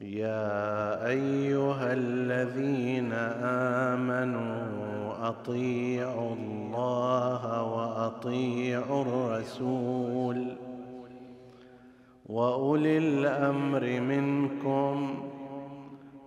[0.00, 3.12] يا أيها الذين
[3.92, 10.56] آمنوا أطيعوا الله وأطيعوا الرسول
[12.26, 15.14] وأولي الأمر منكم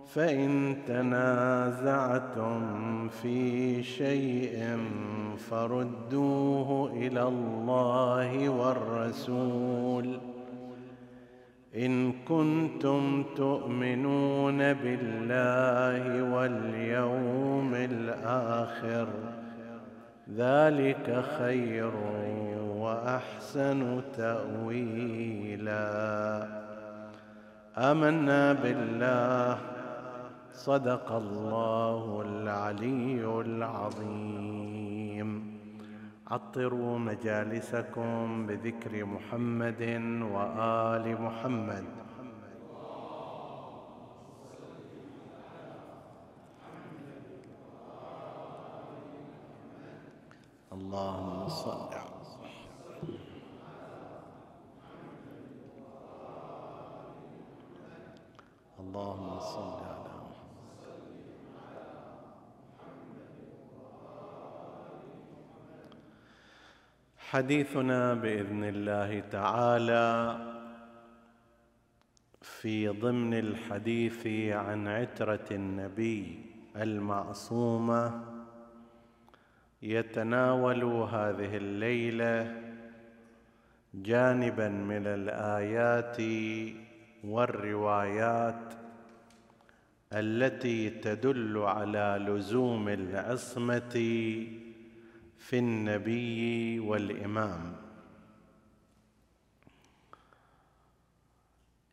[0.06, 2.60] فإن تنازعتم
[3.08, 4.78] في شيء
[5.38, 10.33] فردوه إلى الله والرسول
[11.76, 19.08] إن كنتم تؤمنون بالله واليوم الآخر
[20.36, 21.90] ذلك خير
[22.78, 25.88] وأحسن تأويلا.
[27.78, 29.58] آمنا بالله
[30.52, 34.33] صدق الله العلي العظيم.
[36.26, 39.82] عطروا مجالسكم بذكر محمد
[40.34, 41.84] وآل محمد.
[50.72, 52.14] اللهم صل على
[58.94, 59.93] اللهم صل على
[67.34, 70.38] حديثنا بإذن الله تعالى
[72.42, 76.38] في ضمن الحديث عن عترة النبي
[76.76, 78.24] المعصومة
[79.82, 82.62] يتناول هذه الليلة
[83.94, 86.18] جانبا من الآيات
[87.24, 88.74] والروايات
[90.12, 93.94] التي تدل على لزوم العصمة
[95.44, 97.72] في النبي والإمام.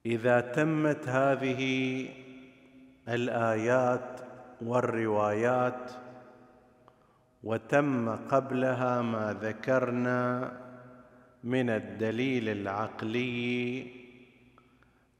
[0.05, 1.61] إذا تمت هذه
[3.07, 4.21] الآيات
[4.61, 5.91] والروايات
[7.43, 10.51] وتم قبلها ما ذكرنا
[11.43, 13.87] من الدليل العقلي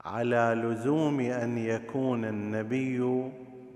[0.06, 3.00] على لزوم أن يكون النبي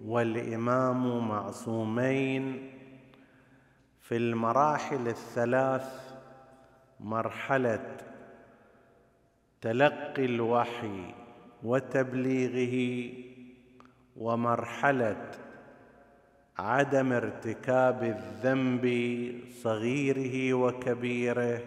[0.06, 2.75] والإمام معصومين
[4.08, 6.16] في المراحل الثلاث
[7.00, 7.98] مرحلة
[9.62, 11.14] تلقي الوحي
[11.64, 13.14] وتبليغه
[14.18, 15.32] ومرحلة
[16.58, 18.86] عدم ارتكاب الذنب
[19.64, 21.62] صغيره وكبيره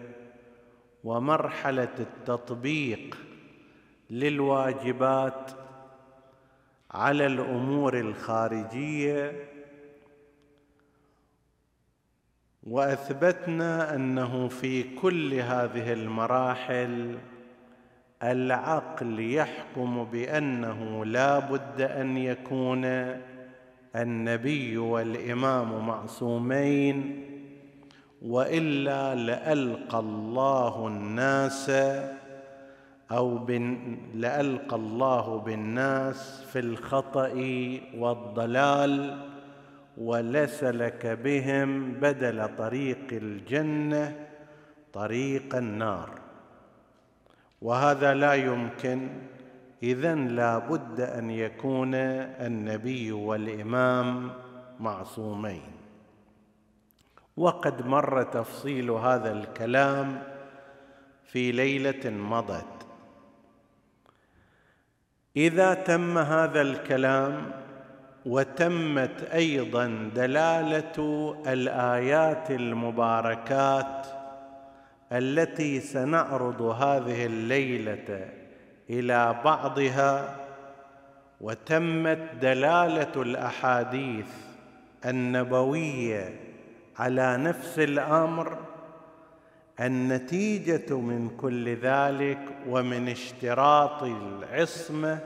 [1.03, 3.17] ومرحلة التطبيق
[4.09, 5.51] للواجبات
[6.91, 9.49] على الأمور الخارجية
[12.63, 17.17] وأثبتنا أنه في كل هذه المراحل
[18.23, 22.85] العقل يحكم بأنه لا بد أن يكون
[23.95, 27.25] النبي والإمام معصومين
[28.21, 31.71] وإلا لألقى الله الناس
[33.11, 37.31] أو بن لألقى الله بالناس في الخطأ
[37.97, 39.28] والضلال.
[39.99, 44.27] ولسلك بهم بدل طريق الجنة
[44.93, 46.19] طريق النار.
[47.61, 49.09] وهذا لا يمكن.
[49.83, 54.31] اذا لا بد أن يكون النبي والإمام
[54.79, 55.71] معصومين.
[57.37, 60.23] وقد مر تفصيل هذا الكلام
[61.23, 62.87] في ليلة مضت.
[65.37, 67.51] إذا تم هذا الكلام
[68.25, 74.07] وتمت أيضا دلالة الآيات المباركات
[75.11, 78.29] التي سنعرض هذه الليلة
[78.89, 80.35] إلى بعضها
[81.41, 84.27] وتمت دلالة الأحاديث
[85.05, 86.39] النبوية
[86.99, 88.57] على نفس الأمر
[89.79, 95.19] النتيجة من كل ذلك ومن اشتراط العصمة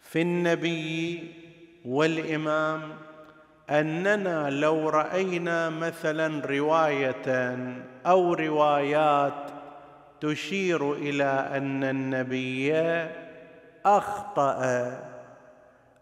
[0.00, 1.41] في النبي
[1.84, 2.80] والإمام
[3.70, 7.56] أننا لو رأينا مثلا رواية
[8.06, 9.50] أو روايات
[10.20, 12.74] تشير إلى أن النبي
[13.84, 14.90] أخطأ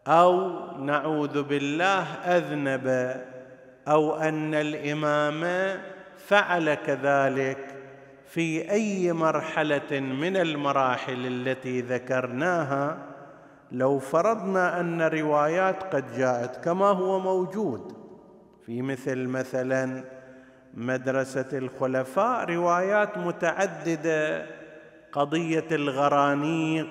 [0.07, 3.17] أو نعوذ بالله أذنب
[3.89, 5.45] أو أن الإمام
[6.27, 7.59] فعل كذلك
[8.27, 13.10] في أي مرحلة من المراحل التي ذكرناها
[13.73, 17.93] لو فرضنا أن روايات قد جاءت كما هو موجود.
[18.67, 20.05] في مثل مثلا
[20.75, 24.47] مدرسة الخلفاء روايات متعددة
[25.13, 26.89] قضية الغرانيق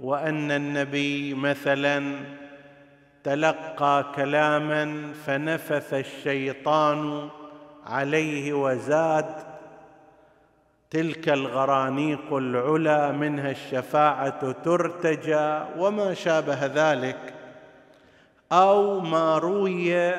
[0.00, 2.16] وأن النبي مثلا
[3.24, 7.28] تلقى كلاما فنفث الشيطان
[7.86, 9.51] عليه وزاد
[10.92, 17.34] تلك الغرانيق العلا منها الشفاعة ترتجى وما شابه ذلك
[18.52, 20.12] أو ما روي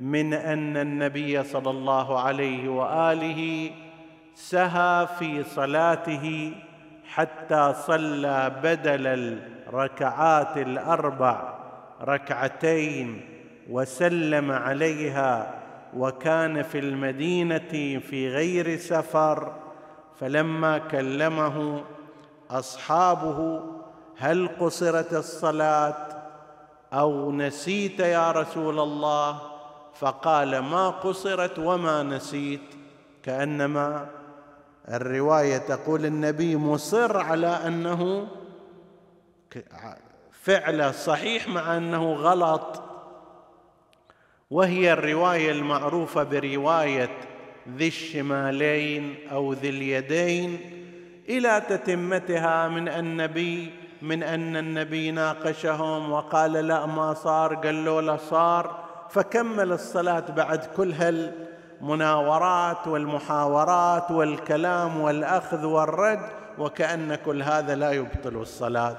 [0.00, 3.70] من أن النبي صلى الله عليه وآله
[4.34, 6.52] سهى في صلاته
[7.08, 11.54] حتى صلى بدل الركعات الأربع
[12.02, 13.20] ركعتين
[13.70, 15.54] وسلم عليها
[15.96, 19.61] وكان في المدينة في غير سفر.
[20.20, 21.84] فلما كلمه
[22.50, 23.62] أصحابه
[24.16, 26.22] هل قصرت الصلاة
[26.92, 29.40] أو نسيت يا رسول الله؟
[29.94, 32.60] فقال ما قصرت وما نسيت
[33.22, 34.06] كأنما
[34.88, 38.28] الرواية تقول النبي مصر على أنه
[40.32, 42.82] فعله صحيح مع أنه غلط.
[44.50, 47.31] وهي الرواية المعروفة برواية
[47.68, 50.60] ذي الشمالين أو ذي اليدين
[51.28, 53.70] إلى تتمتها من النبي
[54.02, 60.64] من أن النبي ناقشهم وقال لا ما صار قال له لا صار فكمل الصلاة بعد
[60.76, 66.28] كل هالمناورات والمحاورات والكلام والأخذ والرد
[66.58, 68.96] وكأن كل هذا لا يبطل الصلاة.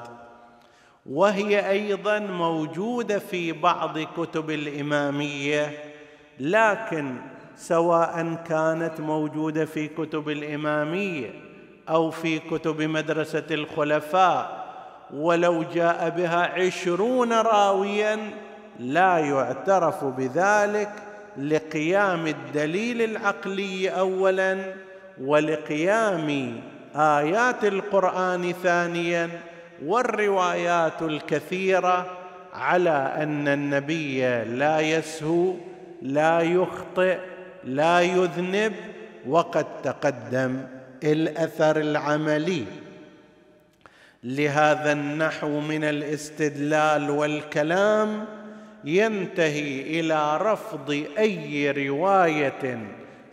[1.06, 5.72] وهي أيضا موجودة في بعض كتب الإمامية
[6.40, 7.16] لكن
[7.58, 11.30] سواء كانت موجودة في كتب الإمامية
[11.90, 14.64] أو في كتب مدرسة الخلفاء
[15.14, 18.20] ولو جاء بها عشرون راويا
[18.80, 20.92] لا يعترف بذلك
[21.38, 24.58] لقيام الدليل العقلي اولا
[25.22, 26.60] ولقيام
[26.96, 29.30] آيات القرآن ثانيا
[29.86, 32.06] والروايات الكثيرة
[32.54, 35.54] على أن النبي لا يسهو
[36.02, 37.18] لا يخطئ
[37.66, 38.74] لا يذنب
[39.28, 40.62] وقد تقدم
[41.04, 42.66] الأثر العملي.
[44.24, 48.26] لهذا النحو من الاستدلال والكلام
[48.86, 52.80] ينتهي إلى رفض أي رواية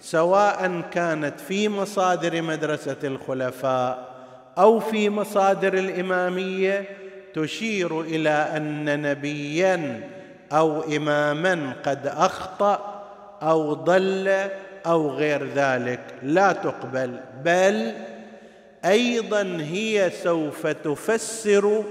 [0.01, 4.11] سواء كانت في مصادر مدرسة الخلفاء
[4.59, 6.85] أو في مصادر الإمامية
[7.35, 10.09] تشير إلى أن نبيا
[10.53, 13.00] أو اماما قد أخطأ
[13.43, 14.49] أو ضل
[14.87, 16.01] أو غير ذلك.
[16.23, 17.93] لا تقبل بل
[18.85, 21.85] أيضا هي سوف تفسر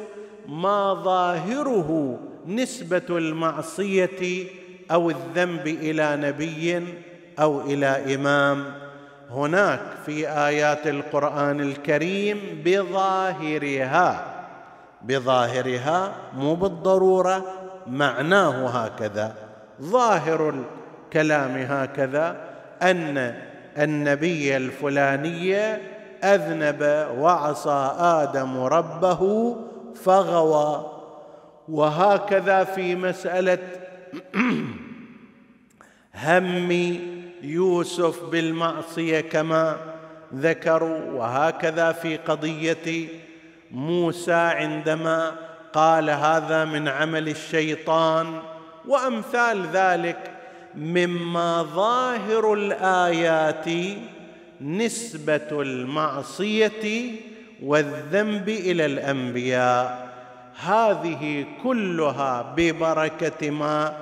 [0.47, 4.47] ما ظاهره نسبة المعصية
[4.91, 6.83] أو الذنب إلى نبي
[7.39, 8.73] أو إلى إمام.
[9.31, 14.25] هناك في آيات القرآن الكريم بظاهرها
[15.01, 17.45] بظاهرها مو بالضرورة
[17.87, 19.35] معناه هكذا.
[19.81, 20.63] ظاهر
[21.09, 22.37] الكلام هكذا
[22.81, 23.35] أن
[23.77, 25.55] النبي الفلاني
[26.23, 29.55] أذنب وعصى آدم ربه
[30.03, 30.91] فغوى.
[31.69, 33.57] وهكذا في مسألة
[36.15, 36.71] هم
[37.41, 39.77] يوسف بالمعصية كما
[40.35, 41.11] ذكروا.
[41.11, 43.07] وهكذا في قضية
[43.71, 45.31] موسى عندما
[45.73, 48.39] قال هذا من عمل الشيطان.
[48.87, 50.38] وأمثال ذلك
[50.75, 53.65] مما ظاهر الآيات
[54.61, 57.11] نسبة المعصية
[57.63, 60.09] والذنب إلى الأنبياء.
[60.61, 63.93] هذه كلها ببركة ما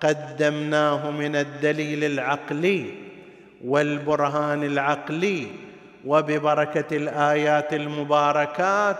[0.00, 2.84] قدمناه من الدليل العقلي
[3.64, 5.46] والبرهان العقلي
[6.06, 8.96] وببركة الآيات المباركات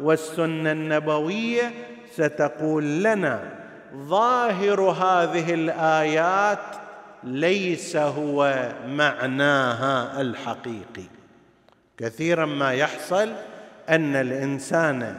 [0.00, 1.70] والسنة النبوية.
[2.12, 3.63] ستقول لنا
[3.94, 6.58] ظاهر هذه الآيات
[7.24, 11.04] ليس هو معناها الحقيقي.
[11.98, 13.32] كثيرا ما يحصل
[13.88, 15.16] أن الإنسان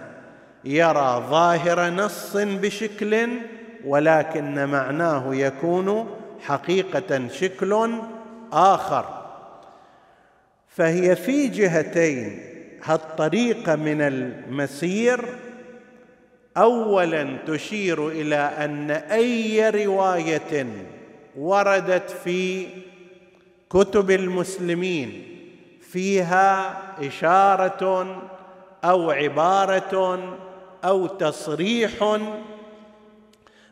[0.66, 3.30] يرى ظاهر نص بشكل
[3.86, 7.92] ولكن معناه يكون حقيقة شكل
[8.54, 9.06] آخر.
[10.68, 12.40] فهي في جهتين
[12.84, 15.26] هالطريقة من المسير
[16.58, 20.68] اولا تشير إلى أن أي رواية
[21.38, 22.68] وردت في
[23.70, 25.24] كتب المسلمين
[25.92, 28.16] فيها إشارة
[28.84, 30.20] أو عبارة
[30.86, 32.18] أو تصريح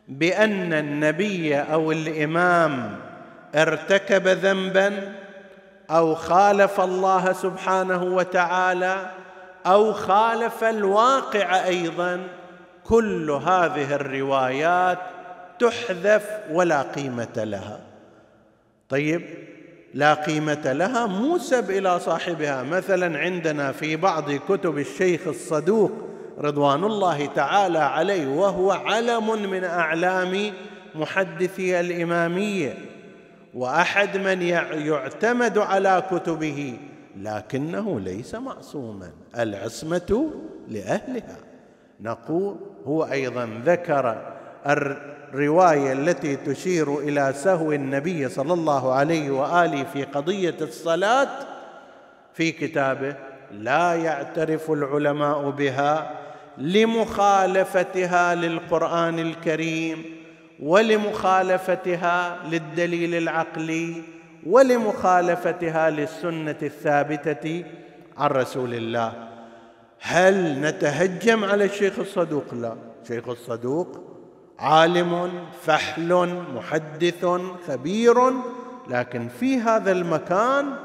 [0.08, 2.98] بأن النبي أو الإمام
[3.54, 5.14] ارتكب ذنبا
[5.90, 9.10] أو خالف الله سبحانه وتعالى
[9.66, 12.20] أو خالف الواقع أيضا
[12.84, 14.98] كل هذه الروايات
[15.58, 17.80] تحذف ولا قيمة لها.
[18.88, 19.22] طيب
[19.94, 22.62] لا قيمة لها موسب إلى صاحبها.
[22.62, 25.92] مثلا عندنا في بعض كتب الشيخ الصدوق
[26.38, 30.52] رضوان الله تعالى عليه وهو علم من أعلام
[30.94, 32.78] محدثي الإمامية
[33.54, 36.78] وأحد من يعتمد على كتبه
[37.16, 40.30] لكنه ليس معصوما العصمة
[40.68, 41.36] لأهلها.
[42.00, 44.34] نقول هو أيضا ذكر
[44.66, 51.28] الرواية التي تشير إلى سهو النبي صلى الله عليه وآله في قضية الصلاة
[52.34, 53.16] في كتابه
[53.52, 56.10] لا يعترف العلماء بها
[56.58, 60.04] لمخالفتها للقرآن الكريم
[60.62, 64.02] ولمخالفتها للدليل العقلي
[64.46, 67.64] ولمخالفتها للسنة الثابتة
[68.18, 69.23] عن رسول الله.
[70.06, 72.74] هل نتهجم على الشيخ الصدوق؟ لا.
[73.02, 73.88] الشيخ الصدوق
[74.58, 75.30] عالم
[75.62, 77.26] فحل محدث
[77.68, 78.14] خبير
[78.88, 80.76] لكن في هذا المكان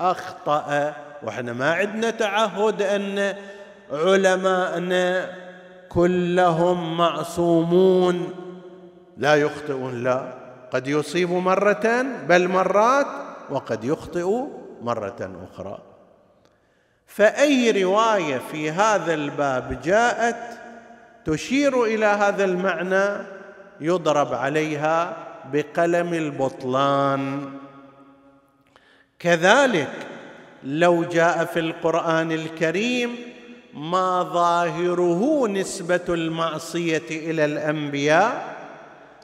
[0.00, 0.94] أخطأ.
[1.22, 3.34] وإحنا ما عندنا تعهد أن
[3.92, 5.30] علماءنا
[5.88, 8.34] كلهم معصومون.
[9.16, 10.34] لا يخطئون لا.
[10.70, 13.06] قد يصيب مره بل مرات
[13.50, 14.44] وقد يخطئ
[14.82, 15.87] مرة أخرى.
[17.18, 20.36] فأي رواية في هذا الباب جاءت
[21.24, 23.26] تشير إلى هذا المعنى
[23.80, 25.16] يضرب عليها
[25.52, 27.50] بقلم البطلان.
[29.18, 29.90] كذلك
[30.64, 33.16] لو جاء في القرآن الكريم
[33.74, 38.56] ما ظاهره نسبة المعصية إلى الأنبياء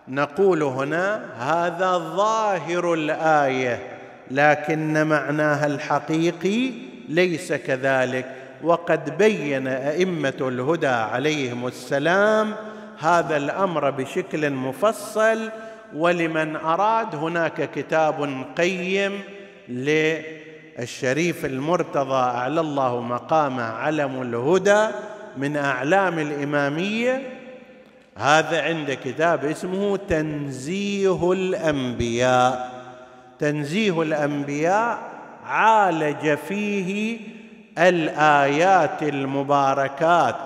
[0.08, 3.98] نقول هنا هذا ظاهر الآية
[4.30, 8.26] لكن معناها الحقيقي ليس كذلك.
[8.62, 12.54] وقد بين أئمة الهدى عليهم السلام
[12.98, 15.50] هذا الأمر بشكل مفصل
[15.96, 19.20] ولمن أراد هناك كتاب قيم
[19.68, 24.86] للشريف المرتضى أعلى الله مقامه علم الهدى
[25.36, 27.22] من أعلام الإمامية
[28.16, 32.74] هذا عند كتاب اسمه تنزيه الأنبياء.
[33.38, 35.13] تنزيه الأنبياء
[35.46, 37.18] عالج فيه
[37.78, 40.36] الآيات المباركات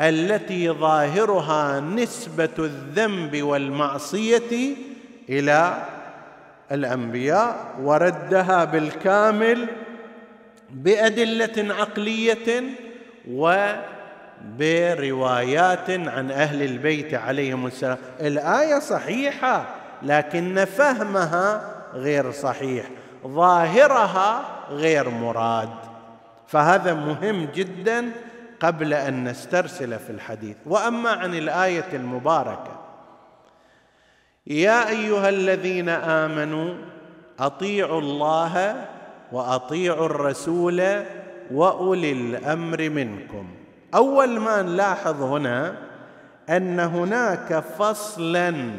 [0.00, 4.74] التي ظاهرها نسبة الذنب والمعصية
[5.28, 5.82] إلى
[6.72, 9.66] الأنبياء وردها بالكامل
[10.70, 12.62] بأدلة عقلية
[14.58, 17.98] وبروايات عن أهل البيت عليهم السلام.
[18.20, 19.64] الآية صحيحة
[20.02, 21.62] لكن فهمها
[21.94, 22.86] غير صحيح.
[23.26, 25.70] ظاهرها غير مراد.
[26.46, 28.12] فهذا مهم جدا
[28.60, 30.56] قبل أن نسترسل في الحديث.
[30.66, 32.80] وأما عن الآية المباركة
[34.46, 36.74] يا أيها الذين آمنوا
[37.40, 38.84] أطيعوا الله
[39.32, 41.02] وأطيعوا الرسول
[41.52, 43.46] وأولي الأمر منكم.
[43.94, 45.76] أول ما نلاحظ هنا
[46.50, 48.70] أن هناك فصلا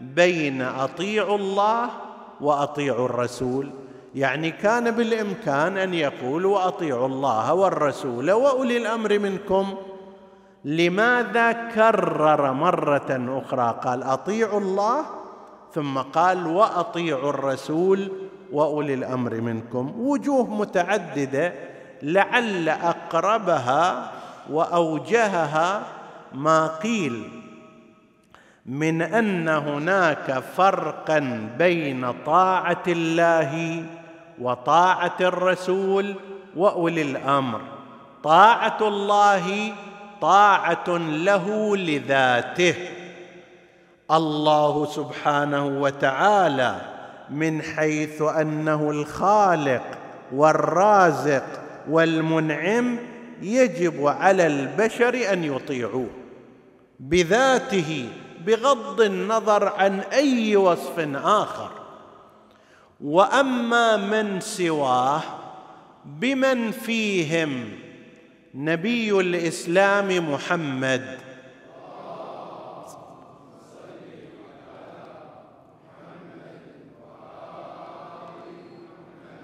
[0.00, 1.90] بين أطيعوا الله
[2.40, 3.70] وأطيعوا الرسول.
[4.14, 9.74] يعني كان بالإمكان أن يقول وأطيعوا الله والرسول وأولي الأمر منكم.
[10.64, 15.04] لماذا كرر مرة أخرى؟ قال أطيعوا الله
[15.74, 18.12] ثم قال وأطيعوا الرسول
[18.52, 19.94] وأولي الأمر منكم.
[20.00, 21.52] وجوه متعددة
[22.02, 24.10] لعل أقربها
[24.50, 25.82] وأوجهها
[26.34, 27.28] ما قيل
[28.66, 33.84] من أن هناك فرقا بين طاعة الله
[34.40, 36.14] وطاعة الرسول
[36.56, 37.60] وأولي الأمر.
[38.24, 39.72] طاعة الله
[40.20, 42.74] طاعة له لذاته.
[44.10, 46.80] الله سبحانه وتعالى
[47.30, 49.82] من حيث أنه الخالق
[50.32, 51.44] والرازق
[51.90, 52.98] والمنعم
[53.42, 56.10] يجب على البشر أن يطيعوه.
[57.00, 58.08] بذاته
[58.46, 61.81] بغض النظر عن أي وصف آخر.
[63.02, 65.22] وأما من سواه
[66.04, 67.68] بمن فيهم
[68.54, 71.18] نبي الإسلام محمد.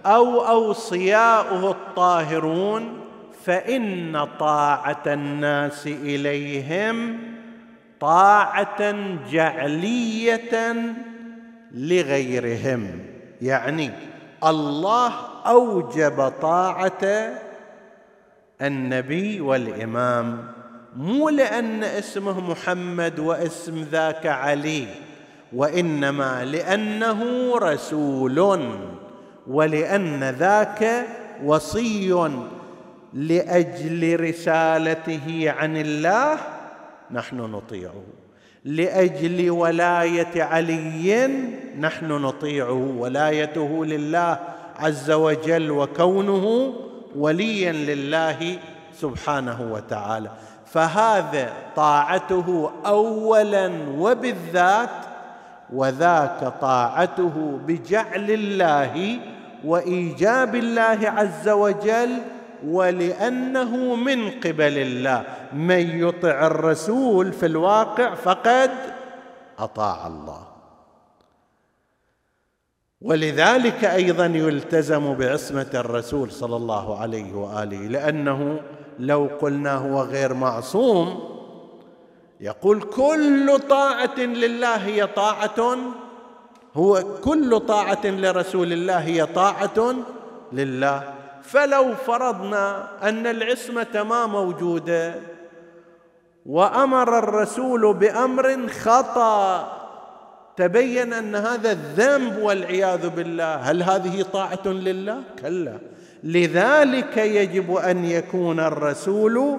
[0.06, 3.00] أو أوصياؤه الطاهرون
[3.44, 7.18] فإن طاعة الناس إليهم
[8.00, 8.94] طاعة
[9.30, 10.74] جعلية
[11.72, 13.17] لغيرهم.
[13.42, 13.90] يعني
[14.44, 15.12] الله
[15.46, 17.32] أوجب طاعة
[18.62, 20.52] النبي والإمام
[20.96, 24.86] مو لأن اسمه محمد واسم ذاك علي
[25.52, 28.68] وإنما لأنه رسول
[29.46, 31.06] ولأن ذاك
[31.44, 32.30] وصي
[33.12, 36.38] لأجل رسالته عن الله
[37.10, 38.04] نحن نطيعه.
[38.68, 41.26] لأجل ولاية علي
[41.80, 44.38] نحن نطيعه ولايته لله
[44.78, 46.74] عز وجل وكونه
[47.16, 48.58] وليا لله
[48.92, 50.30] سبحانه وتعالى.
[50.66, 54.90] فهذا طاعته اولا وبالذات
[55.72, 59.18] وذاك طاعته بجعل الله
[59.64, 62.10] وإيجاب الله عز وجل
[62.66, 65.24] ولأنه من قبل الله.
[65.52, 68.70] من يطع الرسول في الواقع فقد
[69.58, 70.48] أطاع الله.
[73.00, 78.60] ولذلك أيضا يلتزم بعصمة الرسول صلى الله عليه وآله لأنه
[78.98, 81.20] لو قلنا هو غير معصوم
[82.40, 85.76] يقول كل طاعة لله هي طاعة
[86.74, 89.94] هو كل طاعة لرسول الله هي طاعة
[90.52, 91.17] لله.
[91.50, 95.14] فلو فرضنا أن العصمة ما موجودة
[96.46, 99.72] وأمر الرسول بأمر خطأ
[100.56, 103.54] تبين أن هذا الذنب والعياذ بالله.
[103.54, 105.78] هل هذه طاعة لله؟ كلا.
[106.24, 109.58] لذلك يجب أن يكون الرسول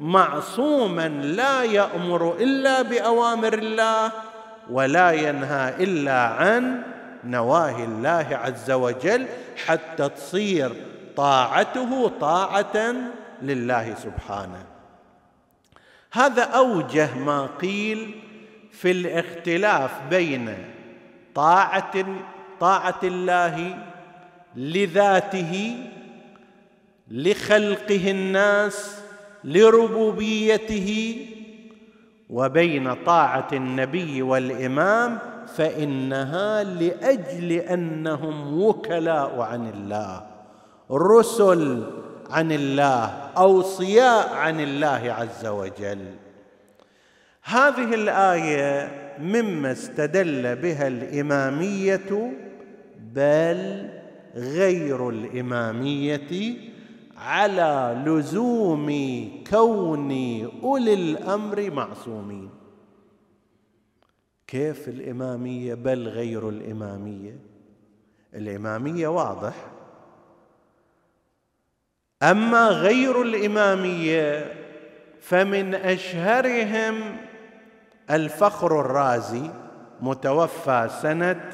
[0.00, 4.12] معصوما لا يأمر إلا بأوامر الله
[4.70, 6.82] ولا ينهى إلا عن
[7.24, 9.26] نواهي الله عز وجل
[9.66, 12.94] حتى تصير طاعته طاعة
[13.42, 14.66] لله سبحانه.
[16.12, 18.14] هذا أوجه ما قيل
[18.72, 20.54] في الاختلاف بين
[21.34, 22.06] طاعة
[22.60, 23.78] طاعة الله
[24.56, 25.76] لذاته
[27.10, 29.00] لخلقه الناس
[29.44, 31.26] لربوبيته
[32.30, 35.18] وبين طاعة النبي والإمام
[35.56, 40.29] فإنها لأجل أنهم وكلاء عن الله.
[40.90, 41.86] رسل
[42.30, 46.06] عن الله اوصياء عن الله عز وجل.
[47.42, 52.32] هذه الآية مما استدل بها الإمامية
[53.14, 53.88] بل
[54.34, 56.56] غير الإمامية
[57.16, 58.88] على لزوم
[59.50, 60.12] كون
[60.62, 62.50] أولي الأمر معصومين.
[64.46, 67.38] كيف الإمامية بل غير الإمامية؟
[68.34, 69.54] الإمامية واضح.
[72.22, 74.52] أما غير الإمامية
[75.20, 77.16] فمن أشهرهم
[78.10, 79.50] الفخر الرازي
[80.00, 81.50] متوفى سنة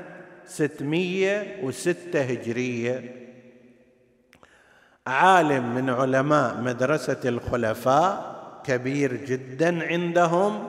[0.46, 3.16] 606 هجرية.
[5.07, 10.68] عالم من علماء مدرسة الخلفاء كبير جدا عندهم.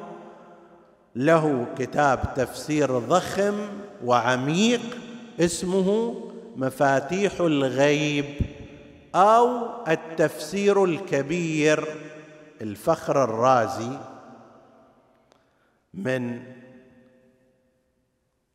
[1.15, 3.55] له كتاب تفسير ضخم
[4.05, 4.81] وعميق
[5.39, 6.15] اسمه
[6.55, 8.25] مفاتيح الغيب.
[9.17, 11.87] أو التفسير الكبير
[12.61, 13.97] الفخر الرازي
[15.93, 16.43] من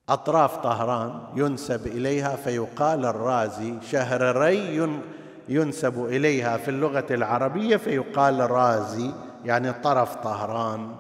[0.08, 5.00] أطراف طهران ينسب إليها فيقال الرازي شهرري
[5.48, 9.10] ينسب إليها في اللغة العربية فيقال رازي
[9.44, 10.94] يعني طرف طهران.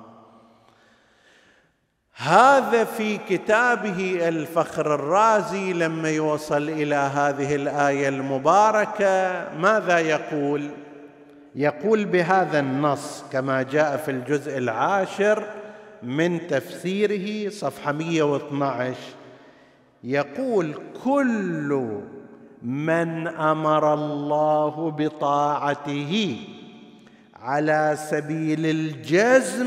[2.16, 9.44] هذا في كتابه الفخر الرازي لما يوصل إلى هذه الآية المباركة.
[9.58, 10.70] ماذا يقول؟
[11.54, 15.44] يقول بهذا النص كما جاء في الجزء العاشر
[16.02, 18.96] من تفسيره صفحة 112
[20.04, 22.00] يقول كل
[22.62, 26.36] من أمر الله بطاعته
[27.36, 29.66] على سبيل الجزم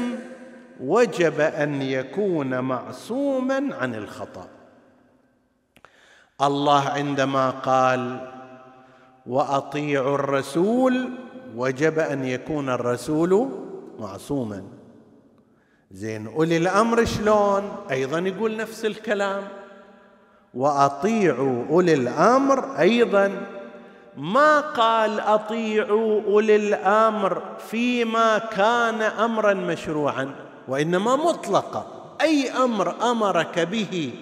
[0.79, 4.47] وجب أن يكون معصوما عن الخطأ.
[6.41, 8.31] الله عندما قال
[9.25, 11.09] وأطيعوا الرسول
[11.55, 13.49] وجب أن يكون الرسول
[13.99, 14.63] معصوما.
[15.91, 19.43] زين أولي الأمر شلون؟ أيضا يقول نفس الكلام.
[20.53, 23.31] وأطيعوا أولي الأمر أيضا.
[24.17, 30.44] ما قال أطيعوا أولي الأمر فيما كان امرا مشروعا.
[30.67, 31.87] وإنما مطلقه
[32.21, 34.13] أي أمر أمرك به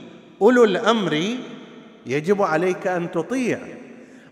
[0.41, 1.38] أولو الأمر
[2.06, 3.60] يجب عليك أن تطيع.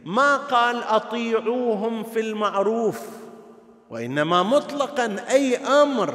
[0.05, 2.99] ما قال أطيعوهم في المعروف
[3.89, 6.13] وإنما مطلقا أي أمر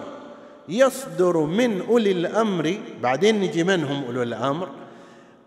[0.68, 2.78] يصدر من أولي الأمر.
[3.02, 4.68] بعدين نجي من هم أولو الأمر؟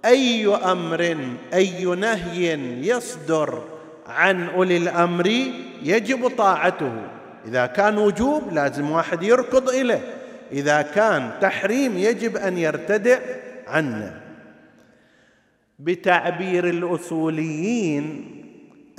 [0.05, 1.17] أي أمر
[1.53, 2.53] أي نهي
[2.87, 3.63] يصدر
[4.07, 5.27] عن أولي الأمر
[5.83, 6.91] يجب طاعته.
[7.45, 10.18] إذا كان وجوب لازم واحد يركض إليه.
[10.51, 13.19] إذا كان تحريم يجب أن يرتدع
[13.67, 14.21] عنه.
[15.79, 18.35] بتعبير الأصوليين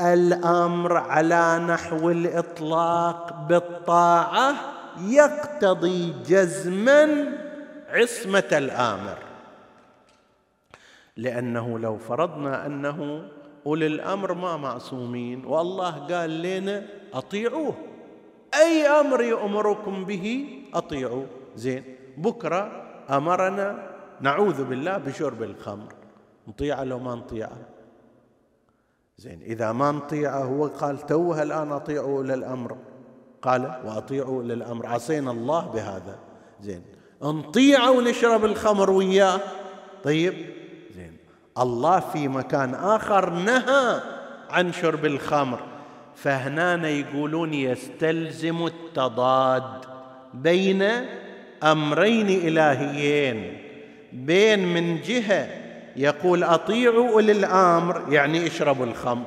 [0.00, 4.54] الأمر على نحو الإطلاق بالطاعة
[5.08, 7.32] يقتضي جزما
[7.88, 9.18] عصمة الآمر.
[11.16, 13.28] لأنه لو فرضنا أنه
[13.66, 17.74] أولي الأمر ما معصومين والله قال لنا أطيعوه.
[18.54, 21.39] أي أمر يامركم به أطيعوه.
[21.56, 21.84] زين.
[22.16, 25.92] بكرة أمرنا نعوذ بالله بشرب الخمر.
[26.48, 27.58] نطيعه لو ما نطيعه.
[29.18, 32.76] زين إذا ما نطيعه هو قال توه الآن اطيعوا أولي الأمر.
[33.42, 34.86] قال واطيعوا أولي الأمر.
[34.86, 36.18] عصينا الله بهذا.
[36.60, 36.82] زين
[37.22, 39.40] نطيعه ونشرب الخمر وياه.
[40.04, 40.34] طيب
[40.94, 41.16] زين
[41.58, 44.00] الله في مكان آخر نهى
[44.50, 45.60] عن شرب الخمر.
[46.14, 49.84] فهنا يقولون يستلزم التضاد
[50.34, 50.82] بين
[51.62, 53.56] أمرين إلهيين.
[54.12, 55.48] بين من جهة
[55.96, 59.26] يقول أطيعوا أولي الأمر يعني اشربوا الخمر.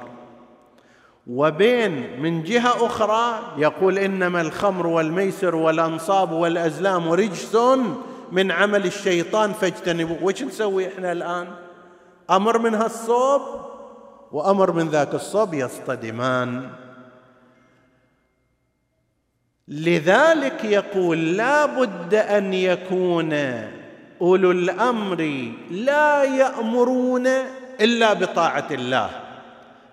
[1.27, 7.57] وبين من جهة أخرى يقول إنما الخمر والميسر والأنصاب والأزلام رجس
[8.31, 10.23] من عمل الشيطان فاجتنبوه.
[10.23, 11.47] وش نسوي إحنا الآن؟
[12.31, 13.41] أمر من هالصوب
[14.31, 16.69] وأمر من ذاك الصوب يصطدمان.
[19.67, 23.33] لذلك يقول لا بد أن يكون
[24.21, 27.27] أولو الأمر لا يأمرون
[27.81, 29.09] إلا بطاعة الله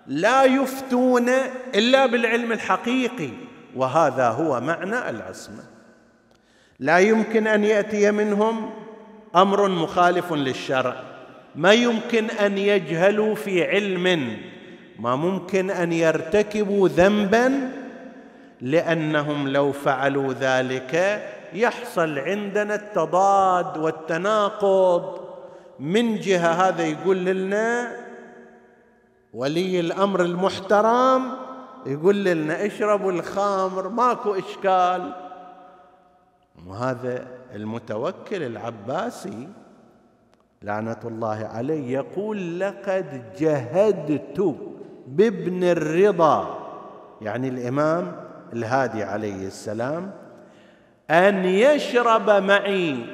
[0.07, 1.29] لا يفتون
[1.75, 3.29] إلا بالعلم الحقيقي
[3.75, 5.63] وهذا هو معنى العصمة.
[6.79, 8.69] لا يمكن أن يأتي منهم
[9.35, 10.95] أمر مخالف للشرع
[11.55, 14.37] ما يمكن أن يجهلوا في علم
[14.99, 17.71] ما ممكن أن يرتكبوا ذنبا
[18.61, 25.21] لأنهم لو فعلوا ذلك يحصل عندنا التضاد والتناقض.
[25.79, 27.91] من جهة هذا يقول لنا
[29.33, 31.31] ولي الأمر المحترم
[31.85, 35.13] يقول لنا اشربوا الخمر ماكو إشكال.
[36.67, 39.47] وهذا المتوكل العباسي
[40.61, 44.55] لعنة الله عليه يقول لقد جهدت
[45.07, 46.57] بابن الرضا.
[47.21, 50.11] يعني الإمام الهادي عليه السلام
[51.09, 53.05] أن يشرب معي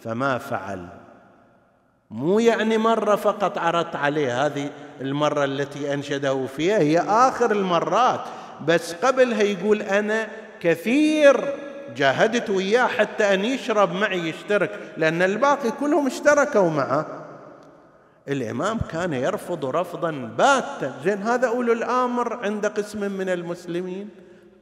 [0.00, 0.86] فما فعل.
[2.10, 8.20] مو يعني مرة فقط عرضت عليه هذه المرة التي أنشده فيها هي آخر المرات.
[8.66, 10.28] بس قبلها يقول أنا
[10.60, 11.54] كثير
[11.96, 17.06] جاهدت وياه حتى أن يشرب معي يشترك لأن الباقي كلهم اشتركوا معه.
[18.28, 20.94] الإمام كان يرفض رفضا باتا.
[21.04, 24.08] زين هذا أولو الأمر عند قسم من المسلمين.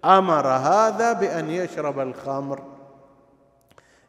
[0.04, 2.62] أمر هذا بأن يشرب الخمر.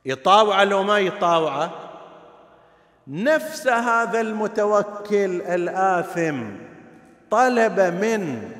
[0.06, 1.72] يطاوع لو ما يطاوعه.
[3.08, 6.44] نفس هذا المتوكل الآثم
[7.32, 8.52] طلب من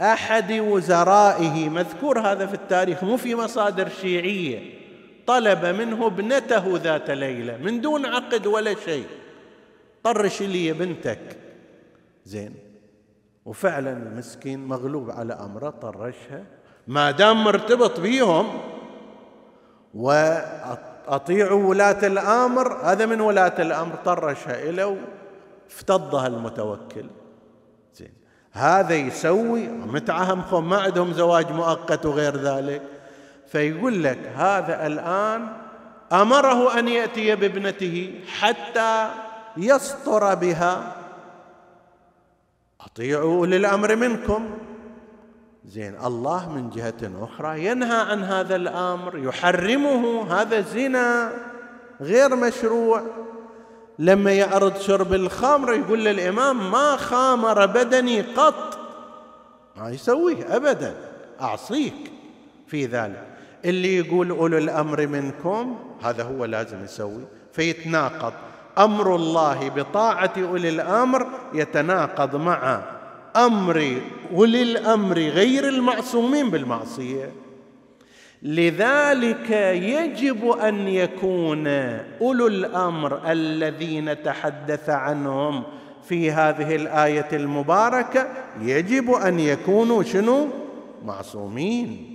[0.00, 4.82] أحد وزرائه مذكور هذا في التاريخ مو في مصادر شيعية
[5.26, 9.06] طلب منه ابنته ذات ليلة من دون عقد ولا شيء.
[10.04, 11.36] طرش لي بنتك.
[12.24, 12.54] زين.
[13.44, 16.44] وفعلا المسكين مغلوب على أمره طرشها.
[16.86, 18.60] ما دام مرتبط بيهم
[21.08, 22.72] أطيعوا ولاة الأمر.
[22.72, 24.96] هذا من ولاة الأمر طرشها إلى
[25.70, 27.06] افتضها المتوكل.
[27.94, 28.12] زين.
[28.52, 32.82] هذا يسوي متعهم ما عندهم زواج مؤقت وغير ذلك.
[33.46, 35.48] فيقول لك هذا الآن
[36.12, 39.08] أمره أن يأتي بابنته حتى
[39.56, 40.94] يسطر بها.
[42.86, 44.50] أطيعوا أولي الأمر منكم.
[45.64, 51.32] زين الله من جهة أخرى ينهى عن هذا الأمر يحرمه هذا زنا
[52.00, 53.02] غير مشروع.
[53.98, 58.78] لما يعرض شرب الخمر يقول للإمام ما خامر بدني قط.
[59.76, 60.94] ما يسويه أبدا
[61.40, 62.12] أعصيك
[62.66, 63.26] في ذلك.
[63.64, 68.32] اللي يقول أولو الأمر منكم هذا هو لازم يسوي فيتناقض.
[68.78, 72.82] أمر الله بطاعة أولي الأمر يتناقض مع
[73.36, 74.00] أمر
[74.34, 77.32] أولي الأمر غير المعصومين بالمعصية.
[78.42, 81.66] لذلك يجب أن يكون
[82.20, 85.62] أولو الأمر الذين تحدث عنهم
[86.08, 88.28] في هذه الآية المباركة
[88.60, 90.48] يجب أن يكونوا شنو؟
[91.04, 92.11] معصومين.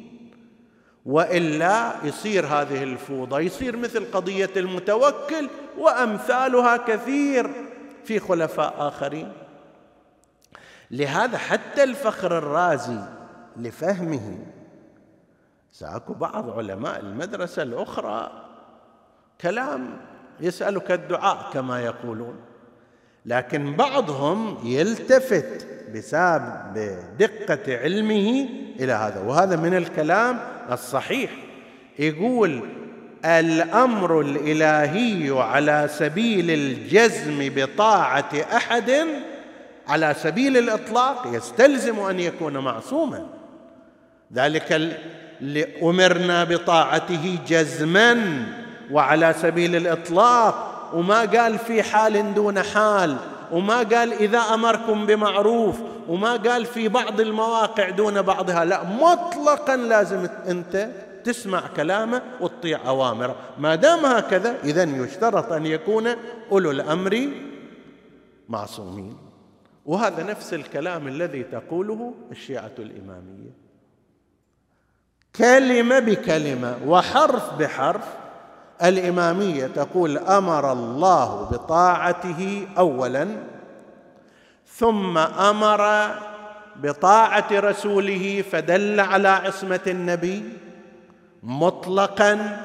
[1.08, 7.50] وإلا يصير هذه الفوضى يصير مثل قضية المتوكل وأمثالها كثير
[8.04, 9.32] في خلفاء آخرين.
[10.92, 13.00] لهذا حتى الفخر الرازي
[13.58, 14.38] لفهمه.
[15.72, 18.32] سأكو بعض علماء المدرسة الأخرى
[19.42, 19.98] كلام
[20.40, 22.36] يسألك الدعاء كما يقولون
[23.26, 29.22] لكن بعضهم يلتفت بسبب دقة علمه إلى هذا.
[29.22, 31.32] وهذا من الكلام الصحيح.
[32.00, 32.62] يقول
[33.26, 39.08] الأمر الإلهي على سبيل الجزم بطاعة أحد
[39.88, 43.26] على سبيل الإطلاق يستلزم أن يكون معصوما.
[44.34, 44.98] ذلك
[45.84, 48.44] امرنا بطاعته جزما
[48.92, 50.74] وعلى سبيل الإطلاق.
[50.94, 53.18] وما قال في حال دون حال.
[53.52, 55.76] وما قال إذا أمركم بمعروف.
[56.08, 60.90] وما قال في بعض المواقع دون بعضها لا مطلقا لازم أنت
[61.24, 63.36] تسمع كلامه وتطيع أوامره.
[63.58, 66.08] ما دام هكذا اذا يشترط أن يكون
[66.52, 67.30] أولو الأمر
[68.50, 69.18] معصومين.
[69.86, 73.68] وهذا نفس الكلام الذي تقوله الشيعة الإمامية.
[75.36, 78.06] كلمة بكلمة وحرف بحرف
[78.84, 83.28] الإمامية تقول أمر الله بطاعته اولا
[84.78, 86.12] ثم أمر
[86.84, 90.44] بطاعة رسوله فدل على عصمة النبي
[91.44, 92.60] مطلقا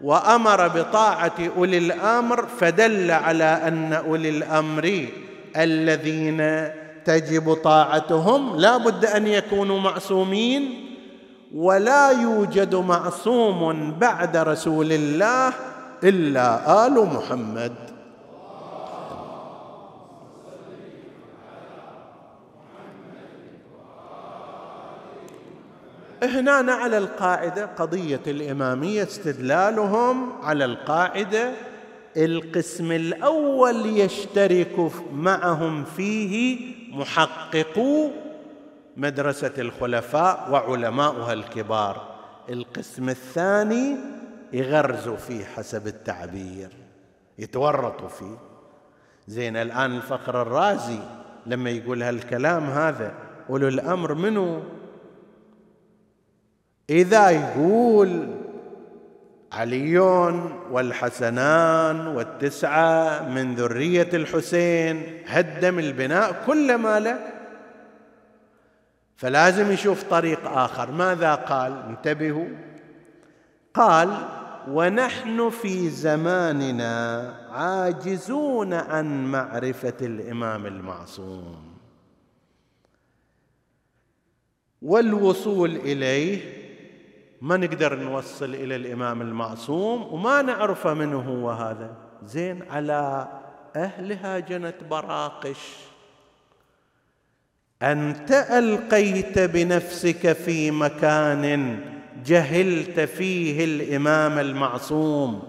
[0.00, 5.06] وأمر بطاعة أولي الأمر فدل على أن أولي الأمر
[5.56, 6.70] الذين
[7.04, 10.86] تجب طاعتهم لا بد أن يكونوا معصومين
[11.54, 15.52] ولا يوجد معصوم بعد رسول الله
[16.04, 17.95] إلا آل محمد.
[26.22, 31.52] هنا على القاعدة قضية الإمامية استدلالهم على القاعدة
[32.16, 36.58] القسم الأول يشترك معهم فيه
[36.92, 38.10] محققو
[38.96, 42.16] مدرسة الخلفاء وعلماؤها الكبار.
[42.48, 43.96] القسم الثاني
[44.52, 46.68] يغرزوا فيه حسب التعبير
[47.38, 48.38] يتورطوا فيه.
[49.28, 50.98] زين الآن الفخر الرازي
[51.46, 53.12] لما يقول هالكلام هذا
[53.50, 54.62] أولو الأمر منو؟
[56.90, 58.28] إذا يقول
[59.52, 59.98] علي
[60.70, 67.18] والحسنان والتسعة من ذرية الحسين هدم البناء كل ما له
[69.16, 70.90] فلازم يشوف طريق آخر.
[70.90, 72.48] ماذا قال؟ انتبهوا.
[73.74, 74.28] قال
[74.68, 81.76] ونحن في زماننا عاجزون عن معرفة الإمام المعصوم.
[84.82, 86.65] والوصول إليه
[87.40, 91.90] ما نقدر نوصل إلى الإمام المعصوم وما نعرف منه هو هذا.
[92.24, 93.28] زين على
[93.76, 95.76] أهلها جنت براقش.
[97.82, 101.80] أنت ألقيت بنفسك في مكان
[102.24, 105.42] جهلت فيه الإمام المعصوم.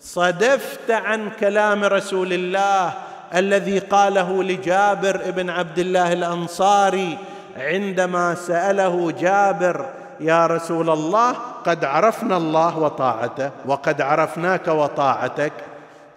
[0.00, 2.94] صدفت عن كلام رسول الله
[3.34, 7.18] الذي قاله لجابر بن عبد الله الأنصاري
[7.56, 11.32] عندما سأله جابر يا رسول الله
[11.64, 15.52] قد عرفنا الله وطاعته وقد عرفناك وطاعتك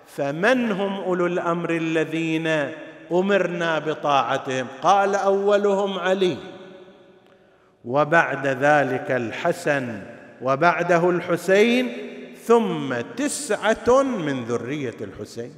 [0.08, 2.48] فمن هم أولو الأمر الذين
[3.12, 6.38] أمرنا بطاعتهم؟ قال أولهم علي
[7.86, 10.02] وبعد ذلك الحسن
[10.42, 11.92] وبعده الحسين
[12.46, 15.56] ثم تسعة من ذرية الحسين.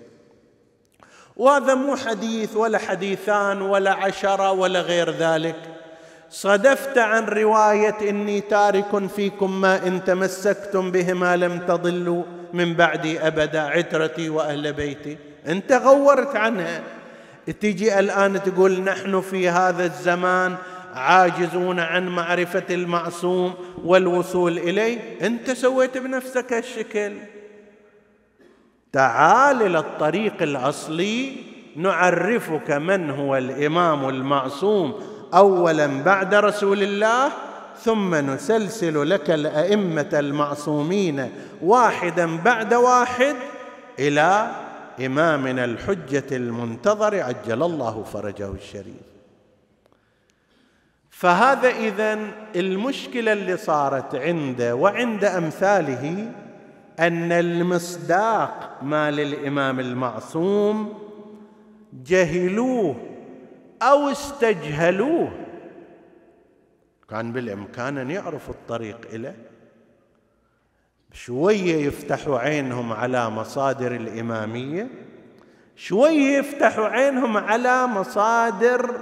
[1.37, 5.72] وهذا مو حديث ولا حديثان ولا عشرة ولا غير ذلك.
[6.33, 13.61] صدفت عن رواية إني تارك فيكم ما إن تمسكتم بهما لم تضلوا من بعدي ابدا
[13.61, 15.17] عترتي وأهل بيتي.
[15.47, 16.81] انت غورت عنها.
[17.59, 20.55] تجي الآن تقول نحن في هذا الزمان
[20.93, 24.99] عاجزون عن معرفة المعصوم والوصول إليه.
[25.21, 27.13] إنت سويت بنفسك هالشكل.
[28.91, 31.35] تعال إلى الطريق الأصلي
[31.75, 35.12] نعرفك من هو الإمام المعصوم.
[35.33, 37.31] اولا بعد رسول الله
[37.83, 41.29] ثم نسلسل لك الأئمة المعصومين
[41.61, 43.35] واحدا بعد واحد
[43.99, 44.51] إلى
[45.05, 49.13] إمامنا الحجة المنتظر عجل الله فرجه الشريف.
[51.09, 52.19] فهذا اذا
[52.55, 56.31] المشكلة اللي صارت عنده وعند أمثاله
[56.99, 60.93] أن المصداق ما للامام المعصوم
[62.05, 62.95] جهلوه
[63.89, 65.31] أو استجهلوه.
[67.09, 69.35] كان بالإمكان أن يعرفوا الطريق اليه
[71.13, 74.87] شوية يفتحوا عينهم على مصادر الإمامية.
[75.75, 78.99] شوية يفتحوا عينهم على مصادر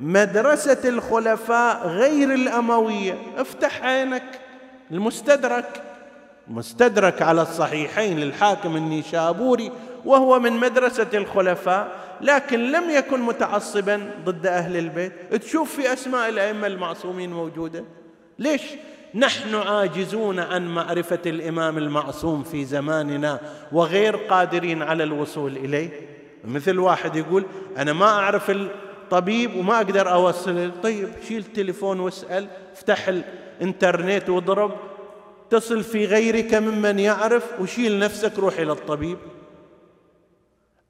[0.00, 3.18] مدرسة الخلفاء غير الأموية.
[3.36, 4.40] افتح عينك
[4.90, 5.82] المستدرك.
[6.48, 9.72] مستدرك على الصحيحين للحاكم النيشابوري
[10.04, 12.03] وهو من مدرسة الخلفاء.
[12.20, 15.12] لكن لم يكن متعصبا ضد أهل البيت.
[15.34, 17.84] تشوف في أسماء الأئمة المعصومين موجودة.
[18.38, 18.62] ليش؟
[19.14, 23.40] نحن عاجزون عن معرفة الإمام المعصوم في زماننا
[23.72, 25.90] وغير قادرين على الوصول إليه.
[26.44, 27.44] مثل واحد يقول
[27.78, 30.70] أنا ما أعرف الطبيب وما أقدر أوصل.
[30.82, 34.74] طيب شيل التليفون واسأل افتح الإنترنت واضرب.
[35.50, 39.18] تصل في غيرك ممن يعرف وشيل نفسك روح إلى الطبيب.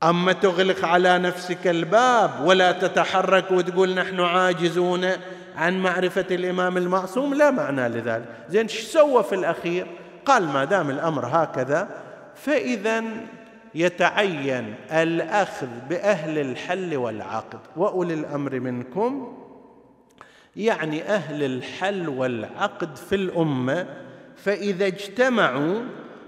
[0.05, 5.11] أما تغلق على نفسك الباب ولا تتحرك وتقول نحن عاجزون
[5.57, 8.29] عن معرفة الإمام المعصوم لا معنى لذلك.
[8.49, 9.87] زين إيش سوى في الأخير؟
[10.27, 11.89] قال ما دام الأمر هكذا
[12.35, 13.05] فإذا
[13.75, 17.59] يتعين الأخذ بأهل الحل والعقد.
[17.77, 19.37] وأولي الأمر منكم
[20.57, 23.87] يعني أهل الحل والعقد في الأمة
[24.37, 25.83] فإذا اجتمعوا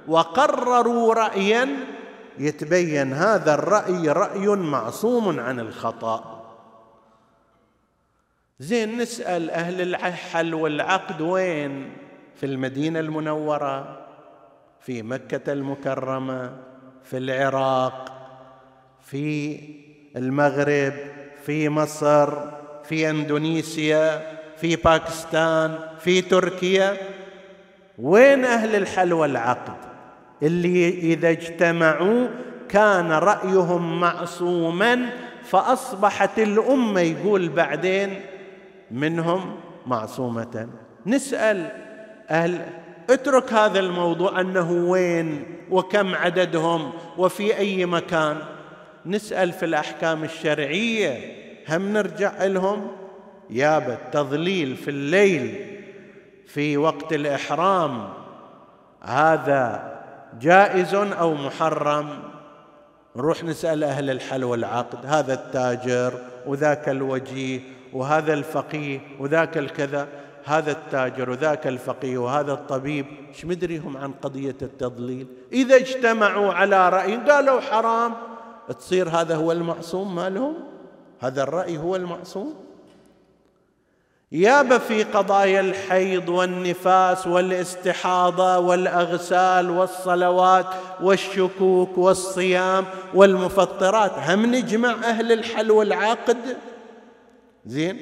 [0.08, 1.68] وقرروا رايا
[2.38, 6.42] يتبين هذا الرأي رأي معصوم عن الخطأ.
[8.58, 11.92] زين نسأل أهل الحل والعقد وين؟
[12.36, 14.06] في المدينة المنورة
[14.80, 16.56] في مكة المكرمة
[17.04, 18.12] في العراق
[19.02, 19.60] في
[20.16, 20.92] المغرب
[21.46, 22.50] في مصر
[22.84, 26.96] في إندونيسيا في باكستان في تركيا.
[27.98, 29.95] وين أهل الحل والعقد؟
[30.42, 32.28] اللي إذا اجتمعوا
[32.68, 35.10] كان رأيهم معصوما
[35.42, 38.20] فأصبحت الأمة يقول بعدين
[38.90, 40.68] منهم معصومة.
[41.06, 41.72] نسأل
[42.30, 42.60] أهل
[43.10, 48.36] اترك هذا الموضوع أنه وين وكم عددهم وفي أي مكان.
[49.06, 51.36] نسأل في الأحكام الشرعية
[51.68, 52.88] هم نرجع لهم؟
[53.50, 55.76] يابا التضليل في الليل
[56.46, 58.08] في وقت الإحرام
[59.02, 59.95] هذا
[60.40, 62.08] جائز أو محرم؟
[63.16, 65.06] نروح نسأل أهل الحل والعقد.
[65.06, 66.12] هذا التاجر
[66.46, 67.60] وذاك الوجيه
[67.92, 70.08] وهذا الفقيه وذاك الكذا
[70.44, 73.06] هذا التاجر وذاك الفقيه وهذا الطبيب.
[73.28, 78.14] إيش مدريهم عن قضية التضليل؟ إذا اجتمعوا على رأي قالوا حرام
[78.78, 80.54] تصير هذا هو المعصوم مالهم؟
[81.20, 82.65] هذا الرأي هو المعصوم؟
[84.32, 90.66] ياب في قضايا الحيض والنفاس والاستحاضة والأغسال والصلوات
[91.00, 92.84] والشكوك والصيام
[93.14, 94.12] والمفطرات.
[94.18, 96.56] هم نجمع أهل الحل والعقد؟
[97.66, 97.98] زين.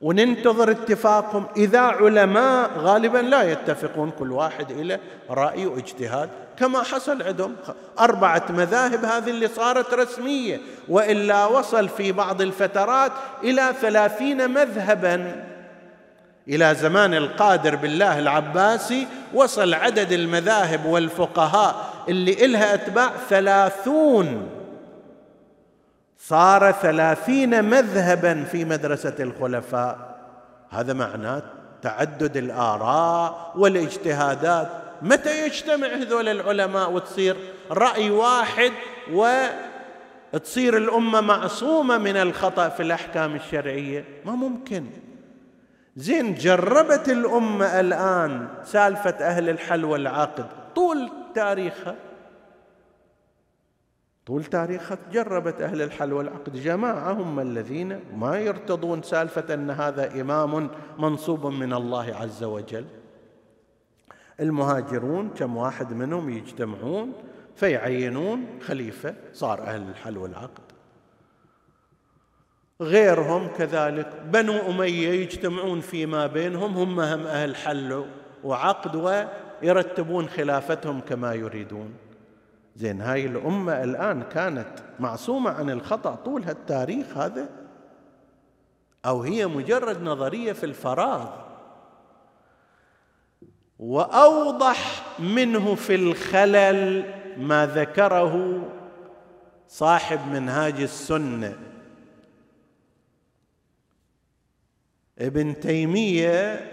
[0.00, 1.46] وننتظر اتفاقهم.
[1.56, 5.00] إذا علماء غالبا لا يتفقون كل واحد إلى
[5.30, 6.30] رأي واجتهاد.
[6.60, 7.56] كما حصل عندهم.
[8.00, 13.12] أربعة مذاهب هذه اللي صارت رسمية وإلا وصل في بعض الفترات
[13.44, 15.44] إلى ثلاثين مذهبا.
[16.48, 21.74] إلى زمان القادر بالله العباسي وصل عدد المذاهب والفقهاء
[22.08, 24.48] اللي إلها أتباع ثلاثون.
[26.18, 29.98] صار ثلاثين مذهبا في مدرسة الخلفاء.
[30.70, 31.42] هذا معناه
[31.82, 34.68] تعدد الآراء والاجتهادات
[35.02, 37.36] متى يجتمع هذول العلماء وتصير
[37.70, 38.72] رأي واحد
[39.12, 44.86] وتصير الأمة معصومة من الخطأ في الأحكام الشرعية؟ ما ممكن.
[45.96, 51.94] زين جربت الأمة الآن سالفة أهل الحل والعقد طول تاريخها؟
[54.26, 56.56] طول تاريخها جربت أهل الحل والعقد.
[56.56, 62.84] جماعة هم الذين ما يرتضون سالفة أن هذا إمام منصوب من الله عز وجل.
[64.40, 67.12] المهاجرون كم واحد منهم يجتمعون
[67.56, 70.62] فيعينون خليفة صار أهل الحل والعقد.
[72.80, 78.04] غيرهم كذلك بنو أمية يجتمعون فيما بينهم هم هم أهل حل
[78.44, 78.96] وعقد
[79.62, 81.94] ويرتبون خلافتهم كما يريدون.
[82.76, 84.70] زين هاي الأمة الآن كانت
[85.00, 87.48] معصومة عن الخطأ طول هالتاريخ هذا
[89.06, 91.49] أو هي مجرد نظرية في الفراغ.
[93.80, 97.04] وأوضح منه في الخلل
[97.36, 98.62] ما ذكره
[99.68, 101.56] صاحب منهاج السنة.
[105.18, 106.70] ابن تيمية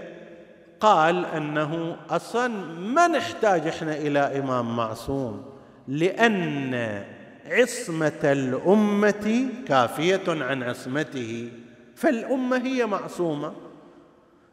[0.79, 2.47] قال أنه أصلا
[2.79, 5.45] ما نحتاج إحنا إلى إمام معصوم
[5.87, 7.03] لأن
[7.45, 11.51] عصمة الأمة كافية عن عصمته
[11.95, 13.53] فالأمة هي معصومة.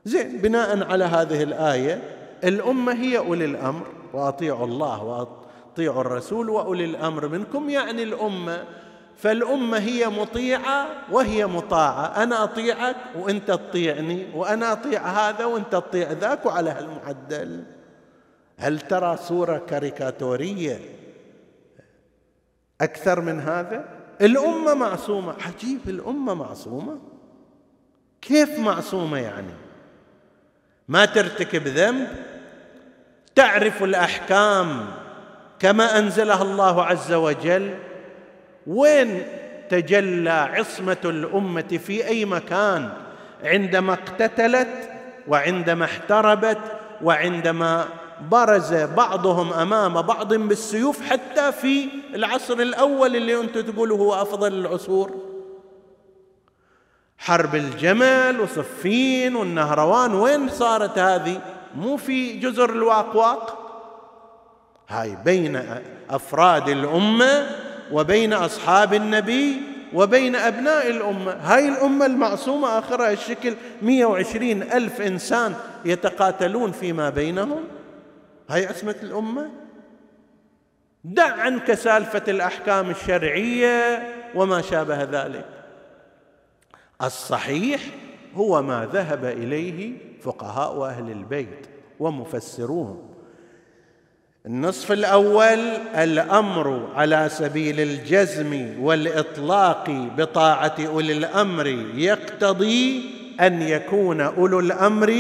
[0.05, 2.14] زين بناء على هذه الآية
[2.45, 8.65] الأمة هي أولي الأمر وأطيعوا الله وأطيعوا الرسول وأولي الأمر منكم يعني الأمة.
[9.17, 12.23] فالأمة هي مطيعة وهي مطاعة.
[12.23, 17.65] أنا أطيعك وانت تطيعني وأنا أطيع هذا وانت تطيع ذاك وعلى هالمعدل.
[18.59, 20.81] هل ترى صورة كاريكاتورية
[22.81, 23.85] أكثر من هذا؟
[24.21, 25.35] الأمة معصومة.
[25.47, 26.99] عجيب الأمة معصومة.
[28.23, 29.55] كيف معصومة يعني؟
[30.89, 32.34] ما ترتكب ذنب
[33.35, 34.87] تعرف الأحكام
[35.59, 37.75] كما أنزلها الله عز وجل؟
[38.67, 39.23] وين
[39.71, 42.93] تجلى عصمة الأمة في أي مكان؟
[43.45, 44.91] عندما اقتتلت
[45.29, 46.59] وعندما احتربت
[47.03, 47.89] وعندما
[48.31, 55.11] برز بعضهم أمام بعض بالسيوف حتى في العصر الأول اللي أنتم تقولوا هو أفضل العصور.
[57.19, 61.41] حرب الجمل وصفين والنهروان وين صارت هذه؟
[61.77, 63.61] مو في جزر الواقواق؟
[64.89, 65.63] هاي بين
[66.11, 67.47] أفراد الأمة
[67.93, 69.61] وبين أصحاب النبي
[69.95, 71.33] وبين أبناء الأمة.
[71.33, 75.55] هاي الأمة المعصومة آخرها الشكل 120 ألف إنسان
[75.85, 77.65] يتقاتلون فيما بينهم؟
[78.51, 79.51] هاي عصمة الأمة؟
[81.05, 85.47] دع عنك سالفة الأحكام الشرعية وما شابه ذلك.
[87.03, 87.81] الصحيح
[88.35, 91.67] هو ما ذهب إليه فقهاء أهل البيت
[92.01, 92.99] ومفسروهم
[94.47, 95.59] النصف الأول
[95.95, 103.11] الأمر على سبيل الجزم والإطلاق بطاعة أولي الأمر يقتضي
[103.41, 105.15] أن يكون أولو الأمر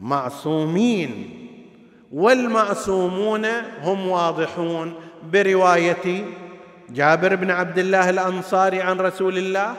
[0.00, 1.30] معصومين
[2.12, 3.46] والمعصومون
[3.82, 4.94] هم واضحون.
[5.32, 6.24] برواية
[6.90, 9.74] جابر بن عبد الله الأنصاري عن رسول الله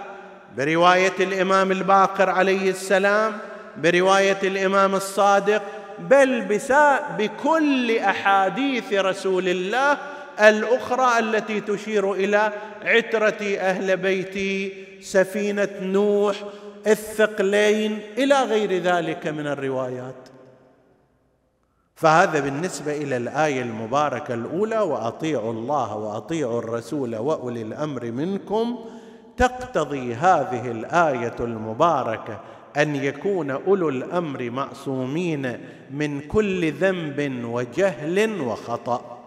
[0.57, 3.33] برواية الإمام الباقر عليه السلام
[3.77, 5.61] برواية الإمام الصادق
[5.99, 6.41] بل
[7.17, 9.97] بكل أحاديث رسول الله
[10.39, 12.51] الأخرى التي تشير إلى
[12.83, 16.35] عترة أهل بيتي سفينة نوح
[16.87, 20.15] الثقلين إلى غير ذلك من الروايات.
[21.95, 28.85] فهذا بالنسبة إلى الآية المباركة الأولى وأطيعوا الله وأطيعوا الرسول وأولي الأمر منكم.
[29.37, 32.39] تقتضي هذه الآية المباركة
[32.77, 35.59] أن يكون أولو الأمر معصومين
[35.91, 39.17] من كل ذنب وجهل وخطأ.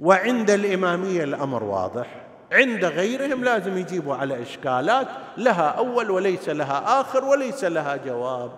[0.00, 2.06] وعند الإمامية الأمر واضح.
[2.52, 8.50] عند غيرهم لازم يجيبوا على إشكالات لها أول وليس لها آخر وليس لها جواب.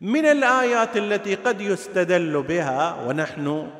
[0.00, 3.70] من الآيات التي قد يستدل بها ونحن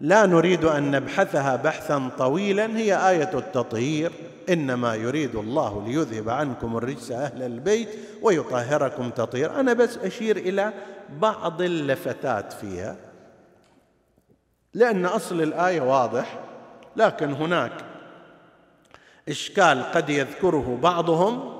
[0.00, 4.12] لا نريد أن نبحثها بحثا طويلا هي آية التطهير.
[4.48, 7.88] إنما يريد الله ليذهب عنكم الرجس أهل البيت
[8.22, 10.72] ويطهركم تطهير أنا بس أشير إلى
[11.20, 12.96] بعض اللفتات فيها
[14.74, 16.38] لأن أصل الآية واضح
[16.96, 17.72] لكن هناك
[19.28, 21.58] إشكال قد يذكره بعضهم.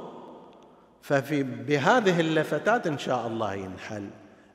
[1.02, 4.10] ففي بهذه اللفتات إن شاء الله ينحل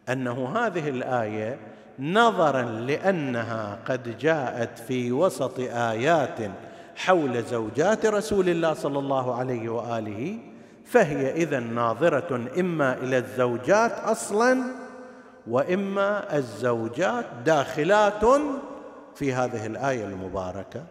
[0.09, 1.59] أنه هذه الآية
[1.99, 6.39] نظرا لأنها قد جاءت في وسط آيات
[6.95, 10.37] حول زوجات رسول الله صلى الله عليه وآله
[10.85, 14.63] فهي اذا ناظرة إما إلى الزوجات أصلا
[15.47, 18.25] وإما الزوجات داخلات
[19.15, 20.83] في هذه الآية المباركة.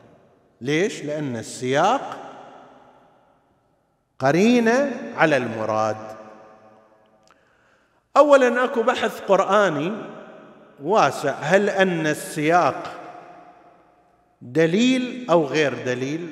[0.60, 2.16] ليش؟ لأن السياق
[4.18, 5.96] قرينة على المراد.
[8.16, 9.92] اولا أكو بحث قرآني
[10.82, 11.34] واسع.
[11.40, 12.92] هل أن السياق
[14.42, 16.28] دليل أو غير دليل؟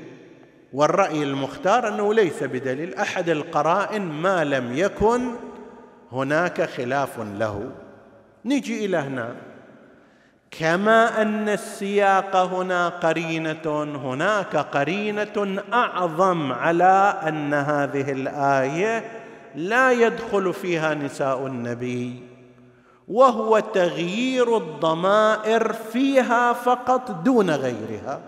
[0.72, 2.94] والرأي المختار أنه ليس بدليل.
[2.94, 5.30] أحد القرائن ما لم يكن
[6.12, 7.70] هناك خلاف له.
[8.44, 9.34] نجي إلى هنا.
[10.50, 19.04] كما أن السياق هنا قرينة هناك قرينة أعظم على أن هذه الآية
[19.54, 22.29] لا يدخل فيها نساء النبي.
[23.10, 28.20] وهو تغيير الضمائر فيها فقط دون غيرها.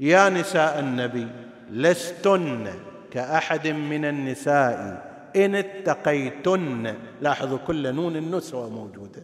[0.00, 1.26] يا نساء النبي
[1.70, 2.66] لستن
[3.10, 5.06] كأحد من النساء.
[5.36, 9.22] إن اتقيتن لاحظوا كل نون النسوة موجودة.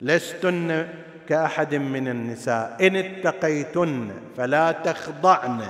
[0.00, 0.88] لستن
[1.28, 2.86] كأحد من النساء.
[2.86, 5.60] إن اتقيتن فلا تخضعن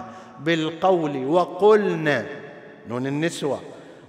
[0.40, 2.26] بالقول وقلن.
[2.88, 3.60] نون النسوة.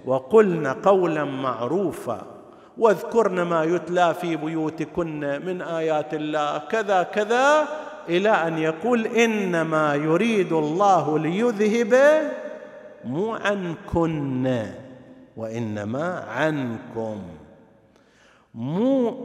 [0.04, 2.35] وقلن قولا معروفا.
[2.78, 6.58] واذكرن ما يتلى في بيوتكن من آيات الله.
[6.58, 7.68] كذا كذا
[8.08, 12.22] إلى أن يقول إنما يريد الله ليذهب
[13.04, 14.66] مو عنكن
[15.36, 17.22] وإنما عنكم.
[18.54, 19.16] مو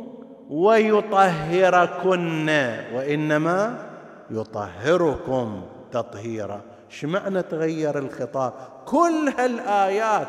[0.49, 2.49] ويطهركن
[2.93, 3.87] وإنما
[4.31, 6.61] يطهركم تطهيرا.
[6.91, 8.53] إيش معنى تغير الخطاب؟
[8.85, 10.27] كل هالآيات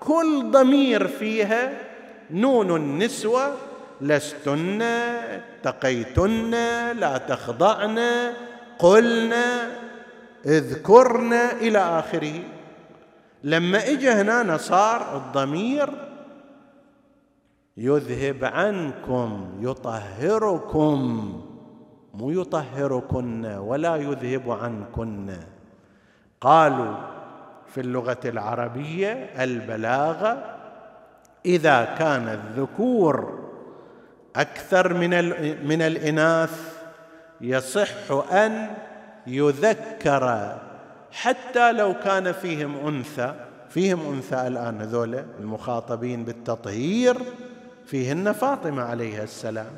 [0.00, 1.72] كل ضمير فيها
[2.30, 3.52] نون النسوة
[4.00, 6.50] لستن اتقيتن
[6.96, 8.00] لا تخضعن
[8.78, 9.32] قلن
[10.46, 12.40] اذكرن إلى آخره.
[13.44, 15.90] لما اجى هنا صار الضمير
[17.76, 21.00] يذهب عنكم يطهركم.
[22.14, 25.36] مو يطهركن ولا يذهب عنكن.
[26.40, 26.94] قالوا
[27.66, 29.12] في اللغة العربية
[29.44, 30.54] البلاغة
[31.46, 33.44] إذا كان الذكور
[34.36, 35.10] أكثر من
[35.68, 36.78] من الإناث
[37.40, 38.70] يصح أن
[39.26, 40.56] يذكر
[41.12, 43.34] حتى لو كان فيهم أنثى
[43.70, 47.16] فيهم أنثى الآن هذول المخاطبين بالتطهير
[47.86, 49.72] فيهن فاطمة عليها السلام.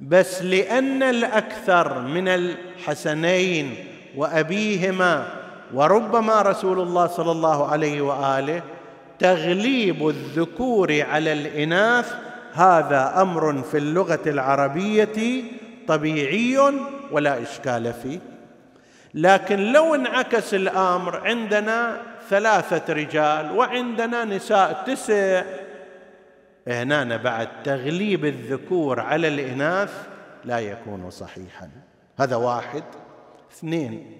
[0.00, 3.74] بس لأن الأكثر من الحسنين
[4.16, 5.26] وأبيهما
[5.74, 8.62] وربما رسول الله صلى الله عليه وآله
[9.18, 12.14] تغليب الذكور على الإناث
[12.52, 15.42] هذا أمر في اللغة العربية
[15.86, 16.58] طبيعي
[17.12, 18.18] ولا إشكال فيه.
[19.14, 22.00] لكن لو انعكس الأمر عندنا
[22.30, 25.42] ثلاثة رجال وعندنا نساء تسع
[26.68, 30.06] هنا بعد تغليب الذكور على الإناث
[30.44, 31.70] لا يكون صحيحا.
[32.18, 32.84] هذا واحد.
[33.52, 34.18] اثنين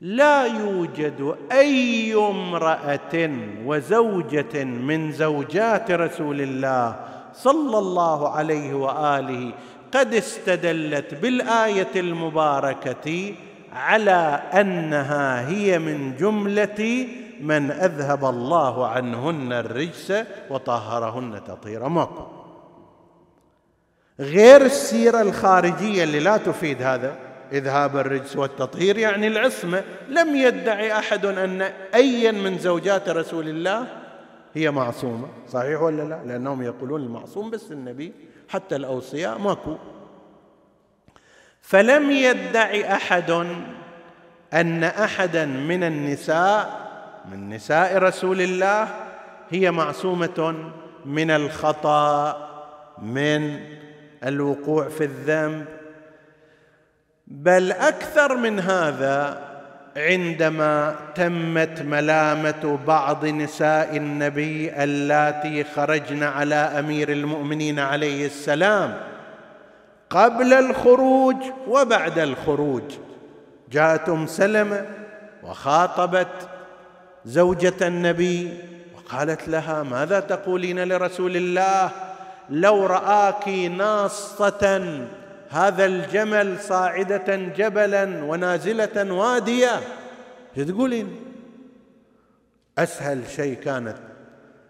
[0.00, 3.30] لا يوجد أي امرأة
[3.64, 6.96] وزوجة من زوجات رسول الله
[7.34, 9.52] صلى الله عليه وآله
[9.92, 13.34] قد استدلت بالآية المباركة
[13.72, 17.08] على أنها هي من جملة
[17.40, 20.12] من أذهب الله عنهن الرجس
[20.50, 22.08] وطهرهن تطهيرا
[24.20, 27.27] غير السيرة الخارجية اللي لا تفيد هذا.
[27.52, 29.84] إذهاب الرجس والتطهير يعني العصمة.
[30.08, 31.62] لم يدعي أحد أن
[31.94, 33.86] ايا من زوجات رسول الله
[34.54, 35.28] هي معصومة.
[35.48, 38.12] صحيح ولا لا؟ لأنهم يقولون المعصوم بس النبي
[38.48, 39.76] حتى الأوصياء ماكو.
[41.62, 43.30] فلم يدعي أحد
[44.52, 46.88] أن احدا من النساء
[47.32, 48.88] من نساء رسول الله
[49.50, 50.54] هي معصومة
[51.04, 52.48] من الخطأ
[53.02, 53.60] من
[54.24, 55.66] الوقوع في الذنب
[57.30, 59.48] بل أكثر من هذا
[59.96, 69.00] عندما تمت ملامة بعض نساء النبي اللاتي خرجن على أمير المؤمنين عليه السلام
[70.10, 71.36] قبل الخروج
[71.68, 72.82] وبعد الخروج.
[73.72, 74.86] جاءت ام سلمة
[75.42, 76.48] وخاطبت
[77.24, 78.58] زوجة النبي
[78.96, 81.90] وقالت لها ماذا تقولين لرسول الله؟
[82.50, 84.90] لو رآك ناصة
[85.48, 89.80] هذا الجمل صاعدة جبلا ونازلة وادية.
[90.56, 91.16] تقولين
[92.78, 93.96] أسهل شيء كانت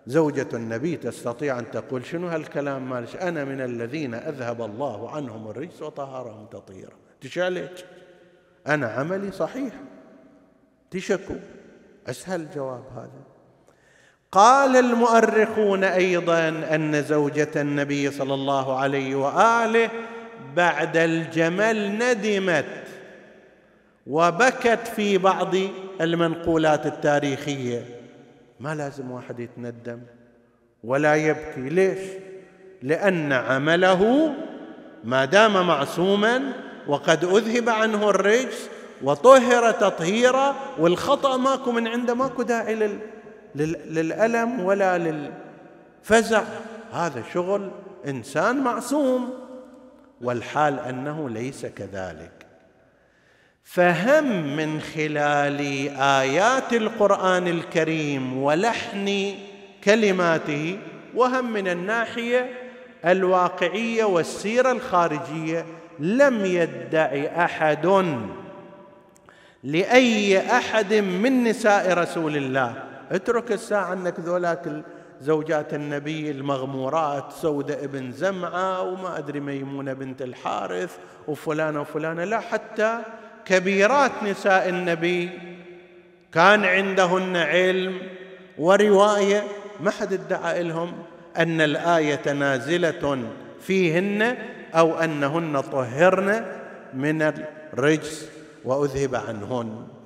[0.06, 5.82] زوجة النبي تستطيع أن تقول شنو هالكلام؟ مالش أنا من الذين أذهب الله عنهم الرجس
[5.82, 6.96] وطهرهم تطهيرا.
[7.20, 7.86] تشالك
[8.66, 9.72] أنا عملي صحيح.
[10.90, 11.34] تشكو؟
[12.06, 13.22] أسهل جواب هذا.
[14.32, 19.90] قال المؤرخون أيضا أن زوجة النبي صلى الله عليه وآله
[20.58, 22.64] بعد الجمل ندمت
[24.06, 25.54] وبكت في بعض
[26.00, 27.84] المنقولات التاريخية.
[28.60, 30.00] ما لازم واحد يتندم
[30.84, 31.60] ولا يبكي.
[31.60, 31.98] ليش؟
[32.82, 34.34] لأن عمله
[35.04, 36.52] ما دام معصوما
[36.88, 38.68] وقد أذهب عنه الرجس
[39.02, 42.98] وطهر تطهيرا والخطأ ماكو من عنده ماكو داعي لل...
[43.54, 43.76] لل...
[43.94, 46.42] للألم ولا للفزع.
[46.92, 47.70] هذا شغل
[48.06, 49.47] إنسان معصوم.
[50.20, 52.32] والحال أنه ليس كذلك.
[53.64, 55.60] فهم من خلال
[55.98, 59.34] آيات القرآن الكريم ولحن
[59.84, 60.78] كلماته
[61.14, 62.50] وهم من الناحية
[63.04, 65.66] الواقعية والسيرة الخارجية
[65.98, 68.16] لم يدعي أحد
[69.62, 72.74] لأي أحد من نساء رسول الله.
[73.10, 74.82] اترك الساعة أنك ذولاك
[75.20, 80.98] زوجات النبي المغمورات سودة ابن زمعة وما أدري ميمونة بنت الحارث
[81.28, 82.98] وفلانة وفلانة لا حتى
[83.44, 85.30] كبيرات نساء النبي.
[86.32, 87.98] كان عندهن علم
[88.58, 89.44] ورواية
[89.80, 90.92] ما حد ادعى لهم
[91.36, 93.24] أن الآية نازلة
[93.60, 94.36] فيهن
[94.74, 96.46] أو أنهن طهرن
[96.94, 98.28] من الرجس
[98.64, 99.97] وأذهب عنهن.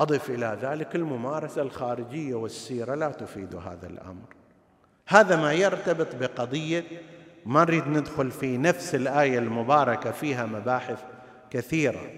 [0.00, 4.34] أضف إلى ذلك الممارسة الخارجية والسيرة لا تفيد هذا الأمر.
[5.08, 6.84] هذا ما يرتبط بقضية
[7.46, 11.02] ما نريد ندخل في نفس الآية المباركة فيها مباحث
[11.50, 12.10] كثيرة.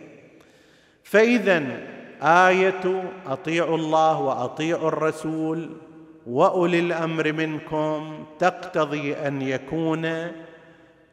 [1.02, 1.80] فإذا
[2.22, 5.70] آية أطيعوا الله وأطيعوا الرسول
[6.26, 10.32] وأولي الأمر منكم تقتضي أن يكون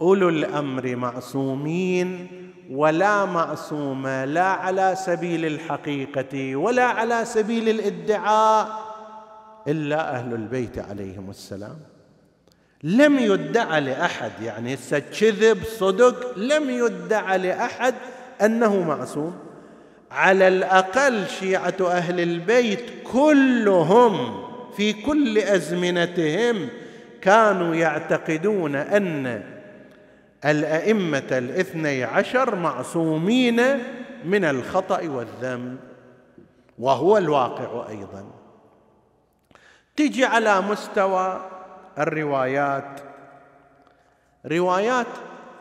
[0.01, 2.27] أولو الأمر معصومين
[2.71, 8.91] ولا معصوم لا على سبيل الحقيقة ولا على سبيل الادعاء
[9.67, 11.77] إلا أهل البيت عليهم السلام.
[12.83, 14.77] لم يدعى لأحد يعني
[15.19, 17.95] كذب صدق لم يدعى لأحد
[18.41, 19.37] أنه معصوم.
[20.11, 22.81] على الأقل شيعة أهل البيت
[23.13, 24.43] كلهم
[24.77, 26.69] في كل أزمنتهم
[27.21, 29.43] كانوا يعتقدون أن
[30.45, 33.61] الأئمة الاثني عشر معصومين
[34.25, 35.79] من الخطأ والذنب
[36.79, 38.31] وهو الواقع أيضا.
[39.95, 41.49] تجي على مستوى
[41.99, 43.01] الروايات
[44.45, 45.07] روايات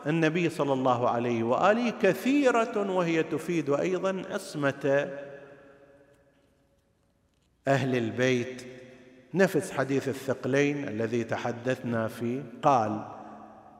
[0.07, 5.09] النبي صلى الله عليه وآله كثيرة وهي تفيد أيضا عصمه
[7.67, 8.63] أهل البيت.
[9.33, 13.20] نفس حديث الثقلين الذي تحدثنا فيه قال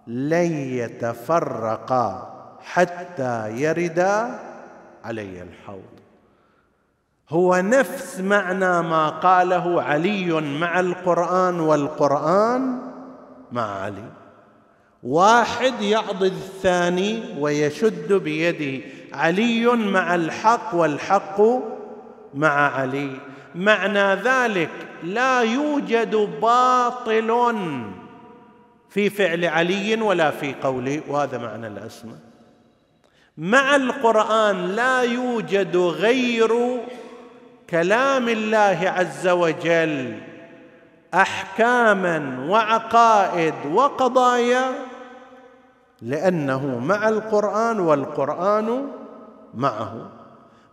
[0.07, 2.27] لن يتفرقا
[2.63, 4.39] حتى يردا
[5.05, 5.91] علي الحوض.
[7.29, 12.79] هو نفس معنى ما قاله علي مع القرآن والقرآن
[13.51, 14.09] مع علي.
[15.03, 18.85] واحد يعضد الثاني ويشد بيده.
[19.13, 21.41] علي مع الحق والحق
[22.33, 23.11] مع علي.
[23.55, 24.69] معنى ذلك
[25.03, 27.31] لا يوجد باطل.
[28.91, 32.17] في فعل علي ولا في قوله وهذا معنى الأسماء.
[33.37, 36.79] مع القرآن لا يوجد غير
[37.69, 40.19] كلام الله عز وجل
[41.13, 44.65] أحكاما وعقائد وقضايا
[46.01, 48.87] لأنه مع القرآن والقرآن
[49.53, 50.11] معه.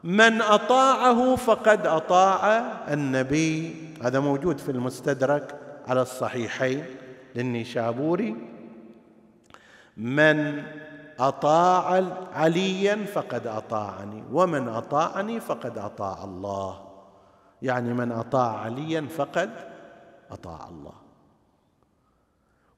[0.05, 3.75] من أطاعه فقد أطاع النبي.
[4.03, 5.55] هذا موجود في المستدرك
[5.89, 6.85] على الصحيحين.
[7.37, 8.37] للنشابوري.
[9.97, 10.63] من
[11.21, 12.03] أطاع
[12.33, 16.81] عليا فقد أطاعني ومن أطاعني فقد أطاع الله.
[17.63, 19.51] يعني من أطاع عليا فقد
[20.31, 20.95] أطاع الله.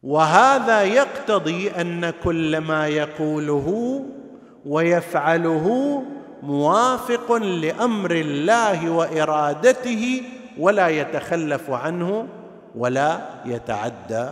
[0.02, 4.00] وهذا يقتضي أن كل ما يقوله
[4.66, 6.02] ويفعله
[6.42, 10.22] موافق لأمر الله وإرادته
[10.58, 12.28] ولا يتخلف عنه
[12.74, 14.30] ولا يتعدى.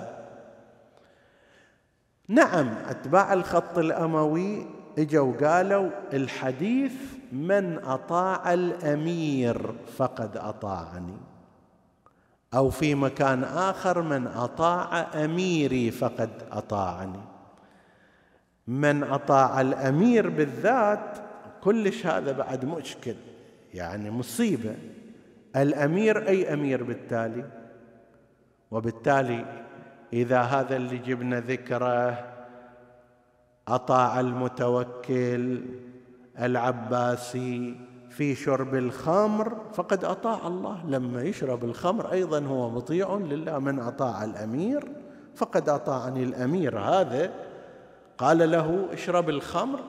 [2.28, 4.66] نعم أتباع الخط الأموي
[4.98, 6.92] إجوا قالوا الحديث
[7.32, 11.16] من أطاع الأمير فقد أطاعني
[12.54, 17.20] أو في مكان آخر من أطاع أميري فقد أطاعني.
[18.66, 21.18] من أطاع الأمير بالذات
[21.62, 23.14] كلش هذا بعد مشكل
[23.74, 24.74] يعني مصيبة.
[25.56, 27.57] الأمير أي أمير بالتالي؟
[28.70, 29.64] وبالتالي
[30.12, 32.24] إذا هذا اللي جبنا ذكره
[33.68, 35.64] أطاع المتوكل
[36.40, 40.86] العباسي في شرب الخمر فقد أطاع الله.
[40.86, 43.58] لما يشرب الخمر أيضا هو مطيع لله.
[43.58, 44.88] من أطاع الأمير
[45.34, 47.30] فقد أطاعني الأمير هذا.
[48.18, 49.80] قال له اشرب الخمر.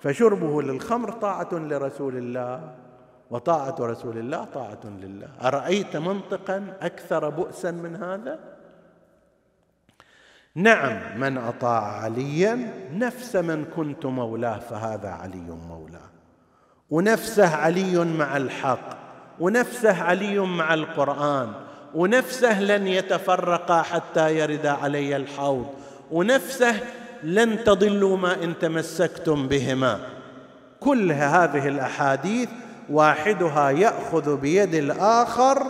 [0.00, 2.74] فشربه للخمر طاعة لرسول الله.
[3.30, 5.28] وطاعة رسول الله طاعة لله.
[5.42, 8.38] أرأيت منطقا أكثر بؤسا من هذا؟
[10.54, 16.08] نعم من أطاع عليا نفس من كنت مولاه فهذا علي مولاه.
[16.90, 18.98] ونفسه علي مع الحق
[19.40, 21.52] ونفسه علي مع القرآن
[21.94, 25.66] ونفسه لن يتفرقا حتى يرد علي الحوض
[26.10, 26.74] ونفسه
[27.22, 30.00] لن تضلوا ما إن تمسكتم بهما.
[30.80, 32.48] كل هذه الأحاديث
[32.90, 35.66] واحدها يأخذ بيد الآخر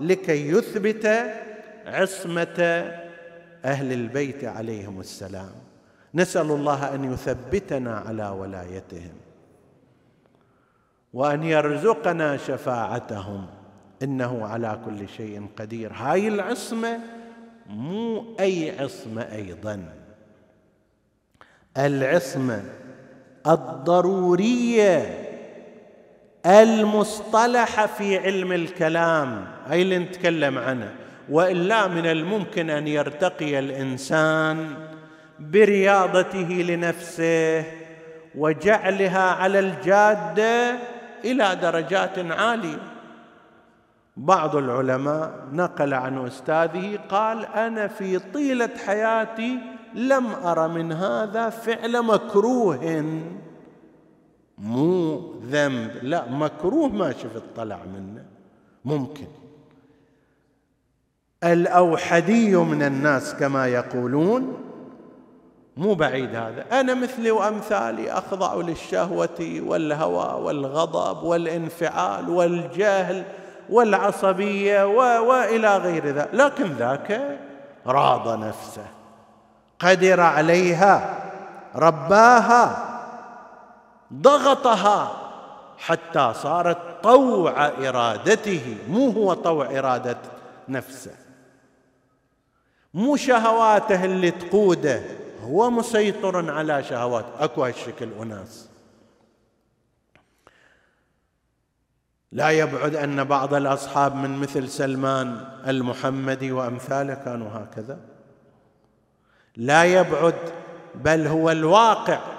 [0.00, 1.06] لكي يثبت
[1.86, 2.60] عصمة
[3.64, 5.52] أهل البيت عليهم السلام.
[6.14, 9.14] نسأل الله أن يثبتنا على ولايتهم
[11.12, 13.46] وأن يرزقنا شفاعتهم.
[14.02, 15.92] إنه على كل شيء قدير.
[15.92, 16.98] هاي العصمة
[17.66, 19.84] مو أي عصمة أيضا.
[21.76, 22.64] العصمة
[23.46, 25.25] الضرورية
[26.46, 30.92] المصطلحه في علم الكلام هي اللي نتكلم عنها
[31.30, 34.74] وإلا من الممكن أن يرتقي الإنسان
[35.40, 37.64] برياضته لنفسه
[38.34, 40.76] وجعلها على الجادة
[41.24, 42.78] إلى درجات عالية.
[44.16, 49.58] بعض العلماء نقل عن أستاذه قال أنا في طيلة حياتي
[49.94, 53.04] لم أر من هذا فعل مكروه.
[54.58, 55.90] مو ذنب.
[56.02, 58.24] لا مكروه ما شفت طلع منه.
[58.84, 59.26] ممكن.
[61.44, 64.56] الأوحدي من الناس كما يقولون.
[65.76, 66.80] مو بعيد هذا.
[66.80, 73.24] أنا مثلي وأمثالي أخضع للشهوة والهوى والغضب والانفعال والجهل
[73.70, 74.86] والعصبية
[75.18, 77.38] والى غير ذلك لكن ذاك
[77.86, 78.86] راض نفسه.
[79.78, 81.18] قدر عليها
[81.76, 82.85] رباها
[84.12, 85.22] ضغطها
[85.78, 90.18] حتى صارت طوع إرادته مو هو طوع إرادة
[90.68, 91.14] نفسه.
[92.94, 95.02] مو شهواته اللي تقوده
[95.42, 97.24] هو مسيطر على شهوات.
[97.38, 98.68] أكو هالشكل أناس.
[102.32, 107.98] لا يبعد أن بعض الأصحاب من مثل سلمان المحمدي وأمثاله كانوا هكذا.
[109.56, 110.34] لا يبعد
[110.94, 112.35] بل هو الواقع.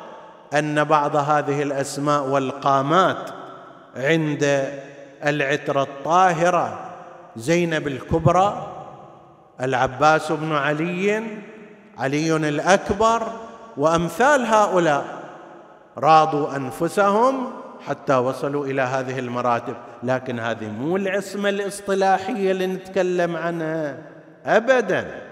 [0.54, 3.30] أن بعض هذه الأسماء والقامات
[3.96, 4.70] عند
[5.26, 6.80] العترة الطاهرة
[7.36, 8.74] زينب الكبرى
[9.62, 11.24] العباس بن علي
[11.98, 13.22] علي الأكبر
[13.78, 15.06] وأمثال هؤلاء
[15.98, 17.52] راضوا أنفسهم
[17.88, 19.76] حتى وصلوا إلى هذه المراتب.
[20.04, 23.98] لكن هذه مو العصمة الإصطلاحية اللي نتكلم عنها
[24.46, 25.27] ابدا.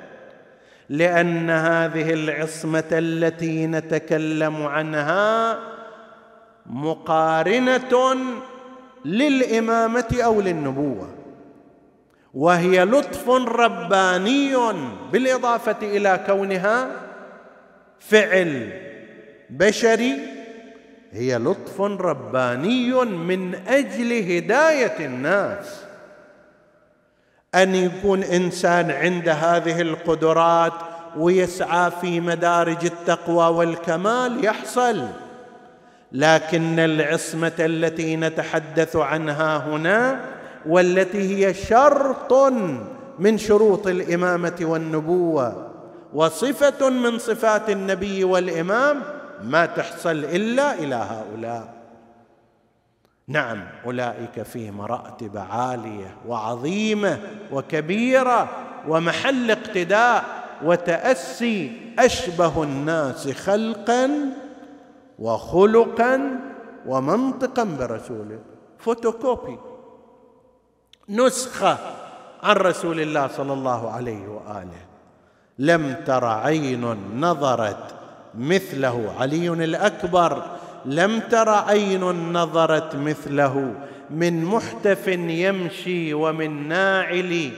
[0.89, 5.59] لأن هذه العصمة التي نتكلم عنها
[6.65, 8.15] مقارنة
[9.05, 11.09] للإمامة أو للنبوة
[12.33, 14.55] وهي لطف رباني
[15.11, 16.87] بالإضافة إلى كونها
[17.99, 18.69] فعل
[19.49, 20.17] بشري
[21.11, 25.84] هي لطف رباني من أجل هداية الناس.
[27.55, 30.73] أن يكون إنسان عنده هذه القدرات
[31.17, 35.07] ويسعى في مدارج التقوى والكمال يحصل.
[36.11, 40.19] لكن العصمة التي نتحدث عنها هنا
[40.65, 42.33] والتي هي شرط
[43.19, 45.71] من شروط الإمامة والنبوة
[46.13, 49.01] وصفة من صفات النبي والإمام
[49.43, 51.74] ما تحصل إلا إلى هؤلاء.
[53.27, 53.63] نعم.
[53.85, 57.19] أولئك في مراتب عالية وعظيمة
[57.51, 58.49] وكبيرة
[58.87, 60.25] ومحل اقتداء
[60.63, 64.11] وتأسي أشبه الناس خلقا
[65.19, 66.39] وخلقا
[66.85, 68.39] ومنطقا برسوله
[68.77, 69.59] فوتوكوبي.
[71.09, 71.77] نسخة
[72.43, 74.85] عن رسول الله صلى الله عليه وآله.
[75.59, 77.95] لم تر عين نظرت
[78.35, 80.54] مثله علي الأكبر.
[80.85, 83.73] لم تر عين نظرت مثله
[84.09, 87.51] من محتف يمشي ومن ناعل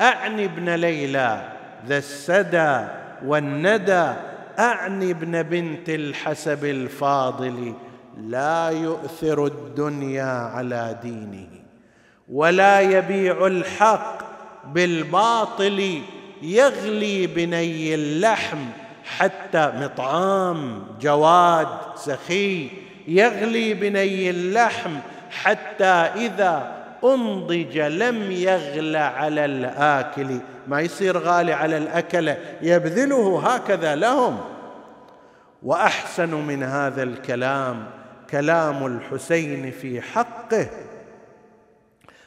[0.00, 1.52] أعني ابن ليلى
[1.86, 2.86] ذا السدى
[3.26, 4.12] والندى
[4.58, 7.74] أعني ابن بنت الحسب الفاضل
[8.18, 11.46] لا يؤثر الدنيا على دينه
[12.28, 14.18] ولا يبيع الحق
[14.74, 16.00] بالباطل
[16.42, 18.58] يغلي بني اللحم
[19.18, 22.70] حتى مطعام جواد سخي
[23.08, 24.90] يغلي بني اللحم
[25.30, 30.38] حتى إذا أنضج لم يغل على الآكل.
[30.66, 34.40] ما يصير غالي على الاكله يبذله هكذا لهم.
[35.62, 37.86] وأحسن من هذا الكلام
[38.30, 40.66] كلام الحسين في حقه.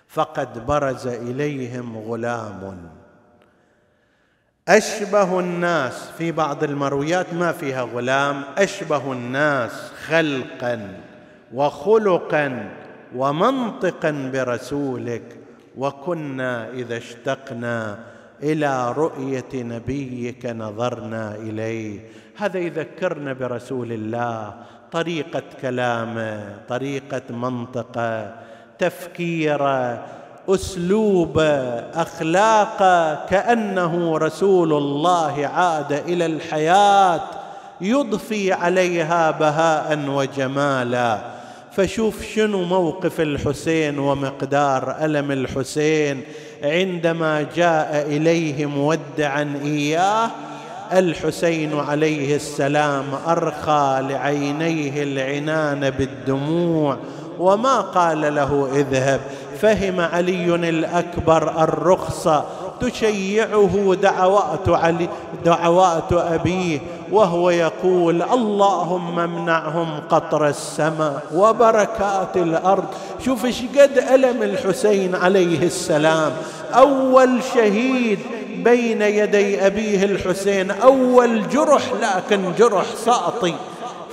[0.07, 2.89] فقد برز إليهم غلام.
[4.68, 10.97] أشبه الناس في بعض المرويات ما فيها غلام أشبه الناس خلقا
[11.53, 12.70] وخلقا
[13.16, 15.38] ومنطقا برسولك.
[15.78, 17.99] وكنا إذا اشتقنا
[18.43, 21.99] إلى رؤية نبيك نظرنا إليه.
[22.38, 24.53] هذا يذكرنا برسول الله
[24.91, 28.36] طريقة كلامه طريقة منطقه
[28.80, 30.05] تفكيره
[30.49, 31.39] أسلوب
[31.93, 32.79] أخلاق
[33.29, 37.21] كأنه رسول الله عاد إلى الحياة
[37.81, 41.19] يضفي عليها بهاء وجمالا.
[41.71, 46.21] فشوف شنو موقف الحسين ومقدار ألم الحسين.
[46.63, 50.29] عندما جاء إليه مودعا إياه
[50.93, 56.97] الحسين عليه السلام أرخى لعينيه العنان بالدموع
[57.39, 59.19] وما قال له اذهب.
[59.62, 62.45] فهم علي الأكبر الرخصه
[62.82, 65.10] تشيعه دعوات علي
[65.45, 66.80] دعوات أبيه
[67.12, 72.86] وهو يقول اللهم امنعهم قطر السماء وبركات الأرض.
[73.26, 76.32] شوف إيش قد ألم الحسين عليه السلام.
[76.74, 78.20] أول شهيد
[78.58, 83.53] بين يدي أبيه الحسين أول جرح لكن جرح ساطي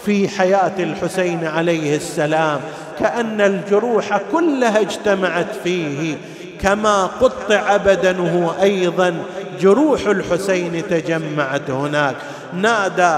[0.05, 2.61] في حياة الحسين عليه السلام.
[2.99, 6.17] كأن الجروح كلها اجتمعت فيه
[6.61, 9.15] كما قطع بدنه أيضا
[9.61, 12.17] جروح الحسين تجمعت هناك.
[12.53, 13.17] نادى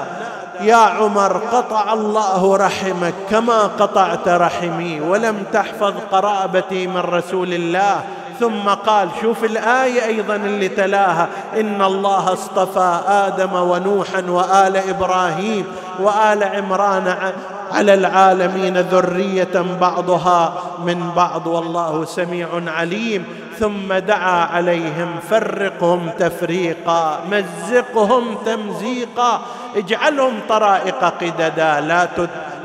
[0.61, 8.01] يا عمر قطع الله رحمك كما قطعت رحمي ولم تحفظ قرابتي من رسول الله.
[8.41, 11.29] ثم قال شوف الآية أيضا اللي تلاها
[11.61, 15.67] إن الله اصطفى آدم ونوحا وآل إبراهيم
[16.01, 17.33] وآل عمران
[17.73, 23.25] على العالمين ذرية بعضها من بعض والله سميع عليم.
[23.59, 29.43] ثم دعا عليهم فرقهم تفريقا مزقهم تمزيقا.
[29.77, 32.09] اجعلهم طرائق قددا لا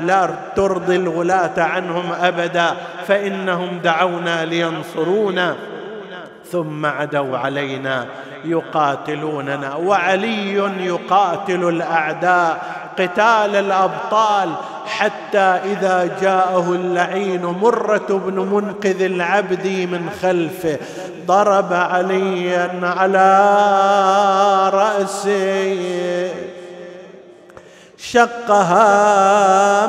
[0.00, 2.76] لا ترضي الغلاة عنهم أبدا
[3.06, 5.56] فإنهم دعونا لينصرونا.
[6.52, 8.06] ثم عدوا علينا
[8.44, 9.74] يقاتلوننا.
[9.74, 12.62] وعلي يقاتل الأعداء
[12.98, 14.52] قتال الأبطال
[14.86, 20.78] حتى إذا جاءه اللعين مرة بن منقذ العبد من خلفه.
[21.26, 23.28] ضرب عليا على
[24.74, 26.30] رأسه.
[27.98, 29.80] شق هامته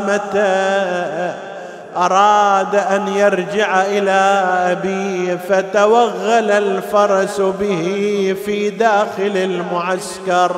[1.97, 10.55] أراد أن يرجع إلى ابيه فتوغل الفرس به في داخل المعسكر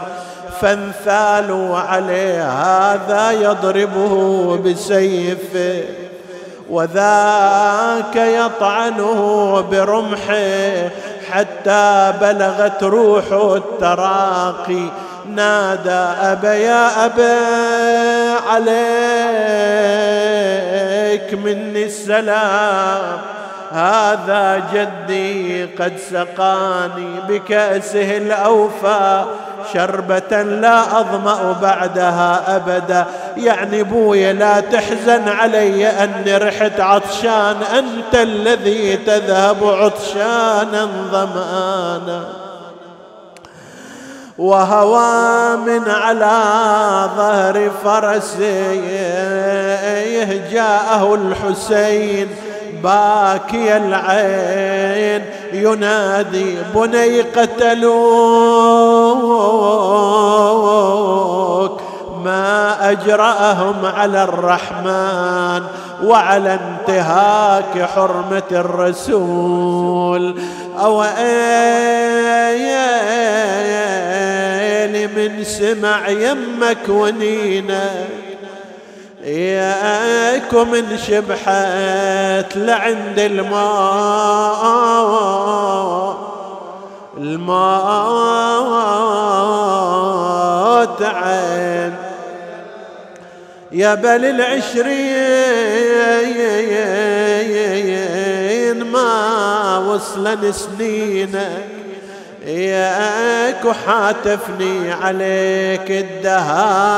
[0.62, 5.84] فانثالوا عليه هذا يضربه بسيفه
[6.70, 10.90] وذاك يطعنه برمحه
[11.32, 14.90] حتى بلغت روحه التراقي.
[15.30, 17.40] نادى أبا يا أبا
[18.50, 18.94] عليك
[21.34, 23.18] مني السلام.
[23.72, 29.26] هذا جدي قد سقاني بكأسه الأوفى.
[29.74, 33.06] شربة لا أظمأ بعدها أبدا.
[33.38, 37.56] يعني بويا لا تحزن علي أني رحت عطشان.
[37.78, 42.24] أنت الذي تذهب عطشانا ظمآنا
[44.38, 46.42] وهوى من على
[47.18, 48.82] ظهر فرسه
[50.52, 52.28] جاءه الحسين
[52.84, 55.26] باكي العين.
[55.54, 57.84] ينادي بني قتلوك.
[62.24, 65.64] ما أجرأهم على الرحمن
[66.04, 70.42] وعلى انتهاك حرمة الرسول.
[70.80, 71.04] أو
[75.16, 78.08] من سمع يمك ونينك.
[79.24, 84.64] ياكم من شبحت لعند الماء.
[87.18, 88.24] الماء
[90.86, 92.03] تعين
[93.74, 94.94] يا بل العشرين
[98.84, 101.66] ما وصلن سنينك.
[102.46, 106.94] ياك وحاتفني عليك الدهايا.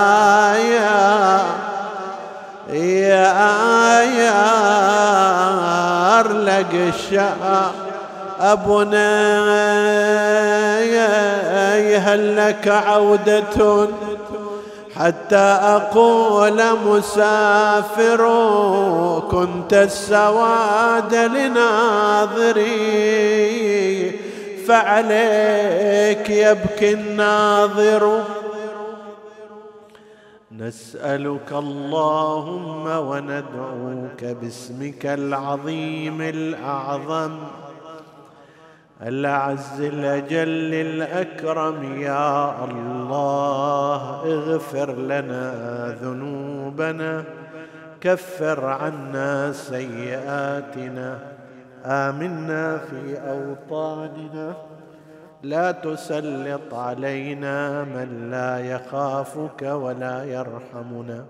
[2.74, 3.34] يا
[4.02, 5.06] آيار
[6.34, 7.72] لق الشاء
[8.42, 9.36] أبونا
[11.98, 13.88] هل لك عودة
[14.96, 18.22] حتى أقول مسافر
[19.32, 22.66] كنت السواد لناظري.
[24.68, 28.24] فعليك يبكي الناظر.
[30.52, 37.32] نسألك اللهم وندعوك باسمك العظيم الأعظم.
[39.02, 45.52] الأعز الأجل الأكرم يا الله اغفر لنا
[46.02, 47.24] ذنوبنا
[48.02, 51.20] كفر عنا سيئاتنا
[51.86, 54.54] آمنا في أوطاننا.
[55.44, 61.26] لا تسلط علينا من لا يخافك ولا يرحمنا.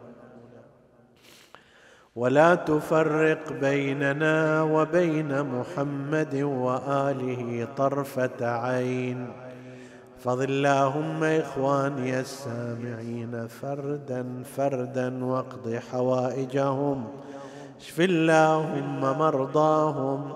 [2.16, 9.28] ولا تفرق بيننا وبين محمد وآله طرفة عين.
[10.20, 17.04] فض اللهم إخواني السامعين فردا فردا واقض حوائجهم.
[17.82, 20.34] اشف اللهم مرضاهم.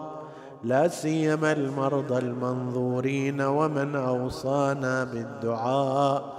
[0.64, 6.39] لا سيما المرضى المنظورين ومن أوصانا بالدعاء.